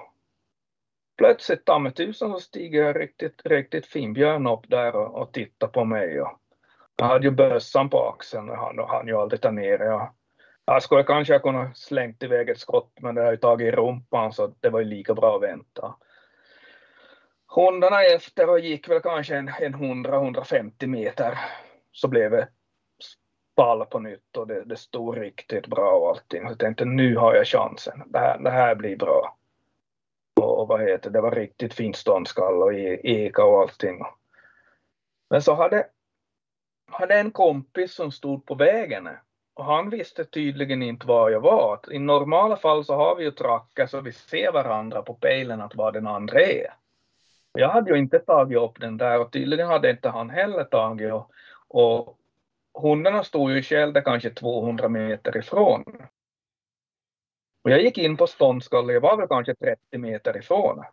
[1.18, 5.32] Plötsligt, ta mig tusan, så stiger en riktigt, riktigt fin björn upp där och, och
[5.32, 6.20] tittar på mig.
[6.20, 6.40] Och
[6.96, 9.78] jag hade ju bössan på axeln och han, och han ju aldrig ta ner.
[9.78, 10.10] Jag,
[10.64, 13.76] jag skulle kanske ha kunnat slängt iväg ett skott men det har ju tagit i
[13.76, 15.94] rumpan så det var ju lika bra att vänta.
[17.48, 21.38] Hundarna efter och gick väl kanske en, en 100-150 meter
[21.92, 22.48] så blev det
[23.56, 26.42] ball på nytt och det, det stod riktigt bra och allting.
[26.42, 28.02] Så jag tänkte nu har jag chansen.
[28.06, 29.36] Det här, det här blir bra.
[30.40, 34.02] Och, och vad heter det, det var riktigt fint ståndskall och e-, eka och allting.
[35.30, 35.86] Men så hade,
[36.90, 39.08] hade en kompis som stod på vägen
[39.54, 41.80] och han visste tydligen inte var jag var.
[41.90, 45.74] I normala fall så har vi ju tracker så vi ser varandra på pejlen att
[45.74, 46.74] var den andra är.
[47.52, 51.12] Jag hade ju inte tagit upp den där och tydligen hade inte han heller tagit
[51.12, 51.30] och,
[51.68, 52.18] och
[52.82, 55.84] hundarna stod ju i skälde kanske 200 meter ifrån.
[57.64, 60.84] Och jag gick in på ståndskalle, jag var väl kanske 30 meter ifrån.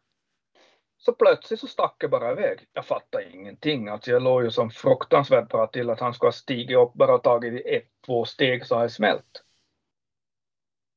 [0.98, 2.60] Så plötsligt så stack jag bara iväg.
[2.74, 3.88] Jag fattade ingenting.
[3.88, 7.16] Alltså jag låg ju som fruktansvärt bra till att han skulle ha stigit upp bara
[7.16, 9.44] och tagit ett, två steg så har jag smält.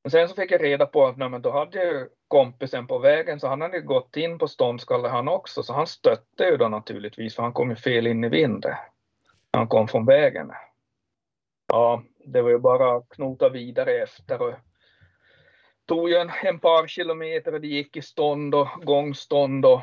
[0.04, 2.98] Men sen så fick jag reda på att nej, men då hade ju kompisen på
[2.98, 6.68] vägen så han hade gått in på ståndskalle han också så han stötte ju då
[6.68, 8.74] naturligtvis för han kom ju fel in i vinden.
[9.52, 10.52] Han kom från vägen.
[11.66, 14.54] Ja, det var ju bara att knota vidare efter och
[15.86, 19.80] tog ju en, en par kilometer och det gick i stånd och gångstånd och,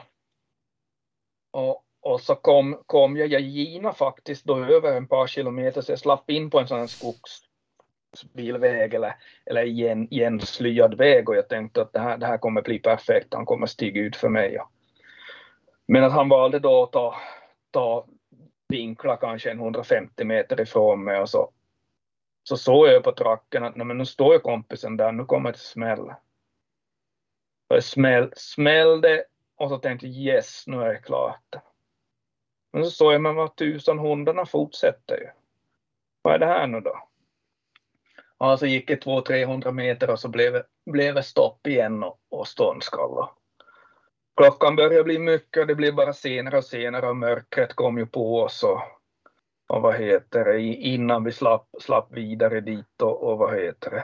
[1.52, 5.92] och, och så kom, kom jag, jag gina faktiskt då över en par kilometer så
[5.92, 9.16] jag slapp in på en sån här skogsbilväg eller,
[9.46, 13.34] eller igen, igenslyad väg och jag tänkte att det här, det här kommer bli perfekt,
[13.34, 14.58] han kommer stiga ut för mig.
[15.88, 17.16] Men att han valde då att ta,
[17.72, 18.08] ta
[18.68, 21.52] vinkla kanske en 150 meter ifrån mig och så,
[22.44, 25.52] så såg jag på tracken att nej, men nu står ju kompisen där, nu kommer
[25.52, 26.18] det smälla.
[27.70, 29.24] Och det smäll, smällde
[29.56, 31.56] och så tänkte jag yes, nu är det klart.
[32.74, 35.28] Men så såg jag, men vad tusan, hundarna fortsätter ju.
[36.22, 37.08] Vad är det här nu då?
[38.38, 42.48] Och så gick det 200-300 meter och så blev, blev det stopp igen och, och
[42.48, 43.28] ståndskall.
[44.38, 48.06] Klockan började bli mycket och det blev bara senare och senare och mörkret kom ju
[48.06, 48.82] på oss och,
[49.74, 54.04] och vad heter det, innan vi slapp, slapp vidare dit och, och vad heter det.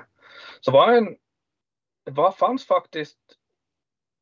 [0.61, 1.15] Så var en,
[2.05, 3.19] det var, fanns faktiskt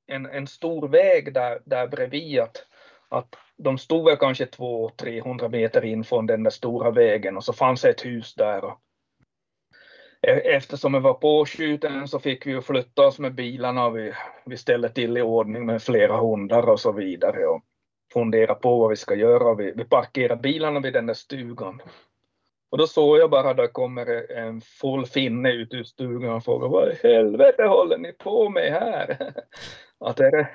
[0.08, 2.66] en, en stor väg där, där bredvid att,
[3.10, 7.54] att de stod väl kanske 200-300 meter in från den där stora vägen och så
[7.54, 8.64] fanns ett hus där.
[8.66, 8.80] Och
[10.22, 14.14] e, eftersom vi var påskjuten så fick vi ju flytta oss med bilarna och vi,
[14.45, 17.62] vi ställde till i ordning med flera hundar och så vidare och
[18.18, 19.55] fundera på vad vi ska göra.
[19.55, 21.82] Vi, vi parkerar bilarna vid den där stugan.
[22.70, 26.68] Och då såg jag bara, där kommer en full finne ut ur stugan och frågar
[26.68, 29.18] vad i helvete håller ni på med här?
[29.99, 30.47] Att är det,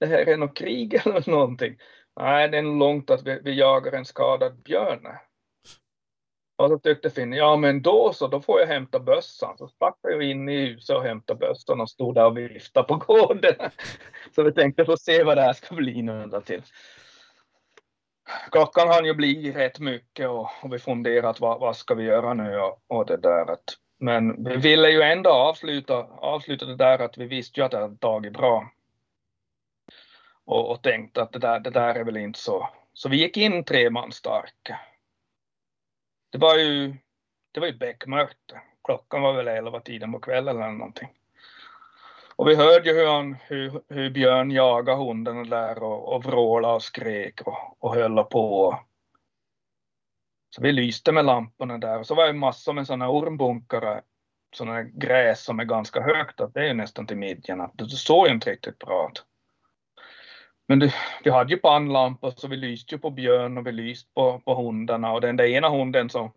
[0.00, 1.76] det här är något krig eller någonting.
[2.20, 5.06] Nej, det är långt att vi, vi jagar en skadad björn.
[6.60, 9.58] Och så tyckte Finn, ja men då så, då får jag hämta bössan.
[9.58, 12.96] Så stack jag in i huset och hämtade bössan och stod där och viftade på
[12.96, 13.54] gården.
[14.34, 16.62] Så vi tänkte få se vad det här ska bli nu ända till.
[18.50, 22.34] Klockan hann ju bli rätt mycket och, och vi funderat vad, vad ska vi göra
[22.34, 23.50] nu och, och det där.
[23.50, 23.64] Att,
[23.98, 27.78] men vi ville ju ändå avsluta, avsluta det där att vi visste ju att det
[27.78, 28.70] hade tagit bra
[30.44, 32.68] och, och tänkte att det där, det där är väl inte så.
[32.92, 34.80] Så vi gick in tre man starka.
[36.30, 36.94] Det var ju,
[37.52, 38.52] det var ju beckmörkt.
[38.84, 41.08] Klockan var väl elva tiden på kvällen eller någonting.
[42.36, 46.74] Och vi hörde ju hur, han, hur, hur Björn jagade hundarna där och, och vrålade
[46.74, 48.78] och skrek och, och höll på.
[50.50, 54.02] Så vi lyste med lamporna där och så var det massor med sådana ormbunkare,
[54.56, 57.70] sådana gräs som är ganska högt, upp, det är nästan till midjan.
[57.74, 59.24] Det såg ju inte riktigt bra ut.
[60.70, 60.94] Men det,
[61.24, 64.54] vi hade ju pannlampor så vi lyste ju på björn och vi lyste på, på
[64.54, 65.12] hundarna.
[65.12, 66.32] Och den där ena hunden som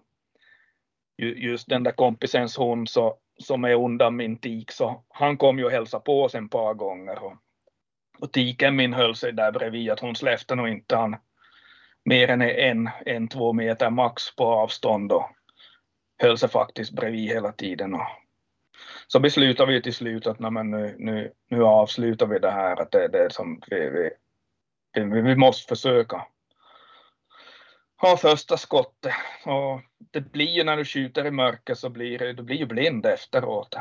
[1.18, 5.66] just den där kompisens hund så, som är undan min tik så han kom ju
[5.66, 7.24] och hälsade på oss en par gånger.
[7.24, 7.34] Och,
[8.20, 11.16] och tiken min höll sig där bredvid att hon släppte nog inte han
[12.06, 15.30] mer än en, en, två meter max på avstånd och
[16.22, 17.94] höll sig faktiskt bredvid hela tiden.
[17.94, 18.08] Och
[19.08, 22.92] så beslutade vi till slut att nej, nu, nu, nu avslutar vi det här, att
[22.92, 24.10] det, det som vi, vi,
[24.94, 26.28] vi måste försöka
[27.98, 29.14] ha första skottet.
[29.46, 29.82] Och
[30.12, 33.76] det blir ju när du skjuter i mörker så blir du blir ju blind efteråt.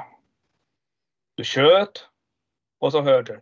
[1.35, 2.09] Du sköt
[2.83, 3.41] och så hörde du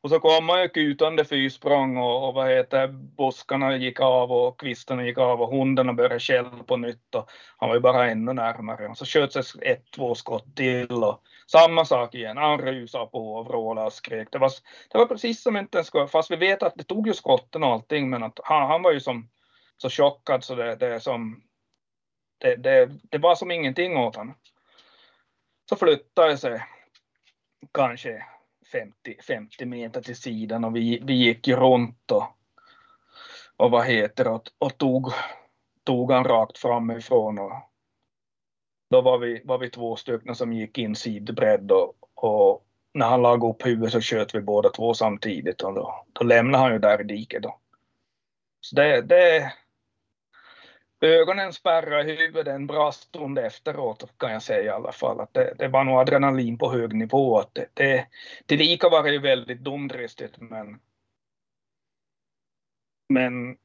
[0.00, 4.60] och så kom man ju kutande fyrsprång och, och vad heter buskarna gick av och
[4.60, 8.32] kvistarna gick av och hundarna började skälla på nytt och han var ju bara ännu
[8.32, 8.88] närmare.
[8.88, 12.36] Och så sköts ett, två skott till och samma sak igen.
[12.36, 14.28] Han rusade på och vrålade och skrek.
[14.32, 14.50] Det var,
[14.90, 17.70] det var precis som inte ens fast vi vet att det tog ju skotten och
[17.70, 19.28] allting men att han, han var ju som
[19.76, 21.42] så chockad så det, det är som
[22.38, 24.34] det, det, det var som ingenting åt honom.
[25.68, 26.62] Så flyttade sig
[27.72, 28.24] kanske
[28.72, 32.24] 50, 50 meter till sidan och vi, vi gick ju runt och,
[33.56, 35.12] och vad heter och, och tog,
[35.84, 37.52] tog han rakt framifrån och
[38.90, 43.22] då var vi, var vi två stycken som gick in sidbredd och, och när han
[43.22, 46.78] lagade upp huvudet så sköt vi båda två samtidigt och då, då lämnade han ju
[46.78, 47.58] där i diket då.
[48.60, 49.52] Så det, det,
[51.04, 55.20] ögonen spärrar i huvudet en bra stund efteråt kan jag säga i alla fall.
[55.20, 57.38] Att det, det var nog adrenalin på hög nivå.
[57.38, 58.06] Att det, det,
[58.46, 60.80] det lika var ju väldigt dumdristigt men
[63.08, 63.56] men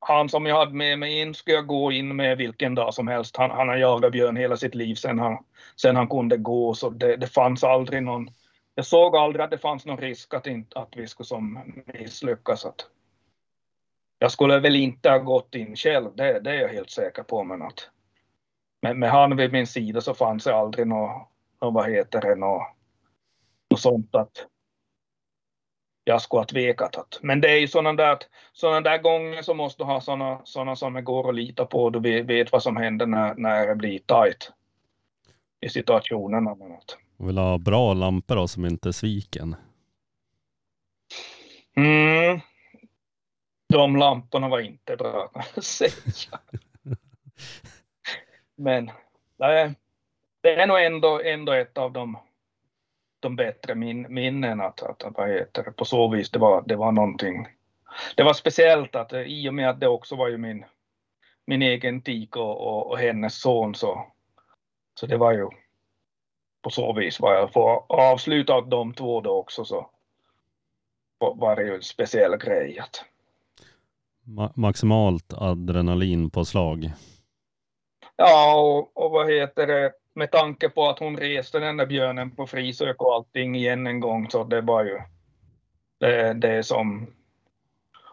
[0.00, 3.08] han som jag hade med mig in skulle jag gå in med vilken dag som
[3.08, 3.36] helst.
[3.36, 5.44] Han, han har jagat björn hela sitt liv sen han,
[5.76, 8.30] sen han kunde gå så det, det fanns aldrig någon
[8.78, 12.64] jag såg aldrig att det fanns någon risk att, inte, att vi skulle som misslyckas.
[12.64, 12.86] Att,
[14.18, 17.44] jag skulle väl inte ha gått in själv, det, det är jag helt säker på.
[17.44, 17.90] Men att
[18.82, 22.62] med, med han vid min sida så fanns det aldrig något, vad heter det, något,
[23.70, 24.46] något sånt att
[26.04, 26.96] jag skulle ha tvekat.
[26.96, 28.18] Att, men det är ju sådana där,
[28.52, 31.90] sådana där gånger som måste ha sådana, sådana som går att lita på.
[31.90, 34.52] Du vet vad som händer när, när det blir tajt.
[35.60, 36.54] i situationerna.
[36.54, 39.56] Men att, Vill ha bra lampor då som inte sviker en.
[41.76, 42.40] mm,
[43.76, 46.38] de lamporna var inte bra kan jag säga.
[48.54, 48.90] Men
[49.36, 49.74] nej,
[50.40, 52.18] det är nog ändå, ändå ett av de,
[53.20, 56.76] de bättre min, minnen att, att, vad heter det, på så vis det var, det
[56.76, 57.48] var någonting.
[58.16, 60.64] Det var speciellt att eh, i och med att det också var ju min,
[61.46, 64.06] min egen tik och, och, och hennes son så,
[65.00, 65.48] så det var ju
[66.62, 69.90] på så vis var jag får avsluta de två då också så
[71.18, 73.04] var det ju en speciell grej att
[74.28, 76.92] Ma maximalt adrenalinpåslag.
[78.16, 82.30] Ja, och, och vad heter det, med tanke på att hon reste den där björnen
[82.30, 85.00] på frisök och allting igen en gång, så det var ju
[86.00, 87.06] det, det som...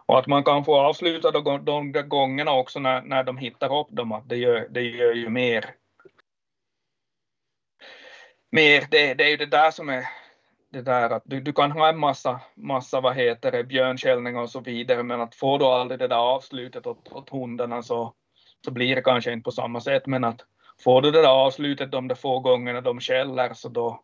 [0.06, 3.80] Och att man kan få avsluta de, de där gångerna också när, när de hittar
[3.80, 5.64] upp dem, att det gör, det gör ju mer.
[8.50, 10.04] Mer, det, det är ju det där som är
[10.74, 14.50] det där att du, du kan ha en massa, massa vad heter det, björnkällningar och
[14.50, 18.12] så vidare, men att få då aldrig det där avslutet åt, åt hundarna så,
[18.64, 20.40] så blir det kanske inte på samma sätt, men att
[20.84, 24.00] får du det där avslutet de där få gångerna de skäller så då,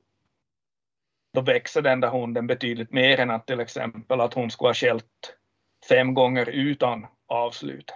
[1.34, 4.74] då växer den där hunden betydligt mer än att till exempel att hon skulle ha
[4.74, 5.36] skällt
[5.88, 7.92] fem gånger utan avslut.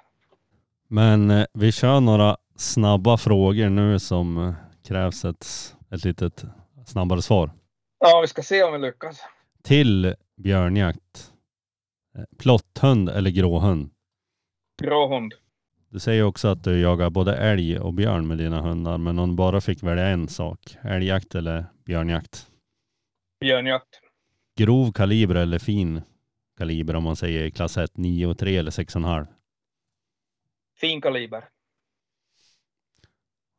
[0.89, 4.55] Men eh, vi kör några snabba frågor nu som eh,
[4.89, 5.47] krävs ett,
[5.91, 6.45] ett litet
[6.87, 7.51] snabbare svar.
[8.07, 9.21] Ja, vi ska se om vi lyckas.
[9.63, 11.33] Till björnjakt.
[12.19, 13.91] Eh, Plotthund eller gråhund?
[14.83, 15.35] Bra hund.
[15.89, 19.29] Du säger också att du jagar både älg och björn med dina hundar, men om
[19.31, 22.51] du bara fick välja en sak, älgjakt eller björnjakt?
[23.41, 24.01] Björnjakt.
[24.59, 26.03] Grov kaliber eller fin
[26.59, 29.27] kaliber om man säger klass 1, 9 3 eller 6,5?
[30.81, 31.49] Fin kaliber.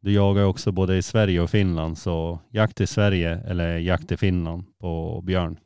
[0.05, 4.17] Du jagar också både i Sverige och Finland, så jakt i Sverige eller jakt i
[4.17, 5.59] Finland på björn?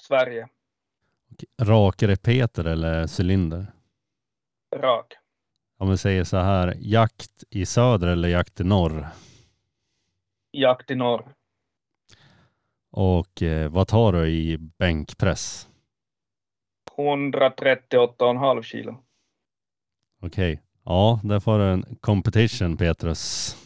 [0.00, 0.48] Sverige.
[1.62, 3.66] Rakrepeter eller cylinder?
[4.76, 5.14] Rak.
[5.78, 9.06] Om vi säger så här, jakt i söder eller jakt i norr?
[10.52, 11.34] Jakt i norr.
[12.90, 15.68] Och eh, vad tar du i bänkpress?
[16.96, 19.02] 138,5 kilo.
[20.20, 20.60] Okej.
[20.84, 23.56] Ja, där får du en competition Petrus.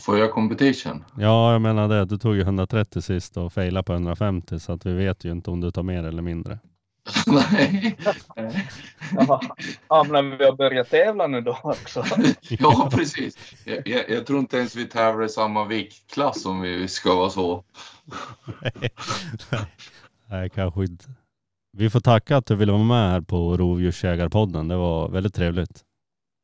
[0.00, 1.04] Får jag competition?
[1.18, 2.04] Ja, jag menar det.
[2.04, 5.50] Du tog ju 130 sist och failade på 150 så att vi vet ju inte
[5.50, 6.58] om du tar mer eller mindre.
[7.26, 7.98] Nej.
[9.16, 9.40] Jaha.
[9.88, 12.04] Hamnar vi och börjar tävla nu då också?
[12.48, 13.38] Ja, precis.
[13.64, 17.30] Jag, jag, jag tror inte ens vi tävlar i samma viktklass om vi ska vara
[17.30, 17.64] så.
[20.30, 21.04] Nej, kanske inte.
[21.72, 24.68] Vi får tacka att du ville vara med här på Rovdjursjägarpodden.
[24.68, 25.84] Det var väldigt trevligt.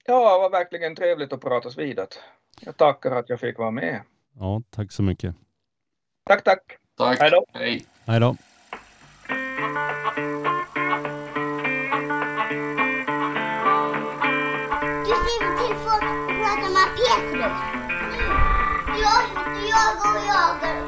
[0.07, 2.01] Ja, det var verkligen trevligt att pratas vid.
[2.61, 4.01] Jag tackar att jag fick vara med.
[4.39, 5.35] Ja, tack så mycket.
[6.29, 6.63] Tack, tack.
[6.99, 7.21] Tack.
[7.21, 7.45] Hej då.
[7.53, 7.87] Hej.
[8.07, 8.37] Hej då.
[15.05, 17.57] Du skriver till folk och pratar med Petrus.
[19.03, 19.23] Jag,
[19.69, 20.86] jagar och jagar.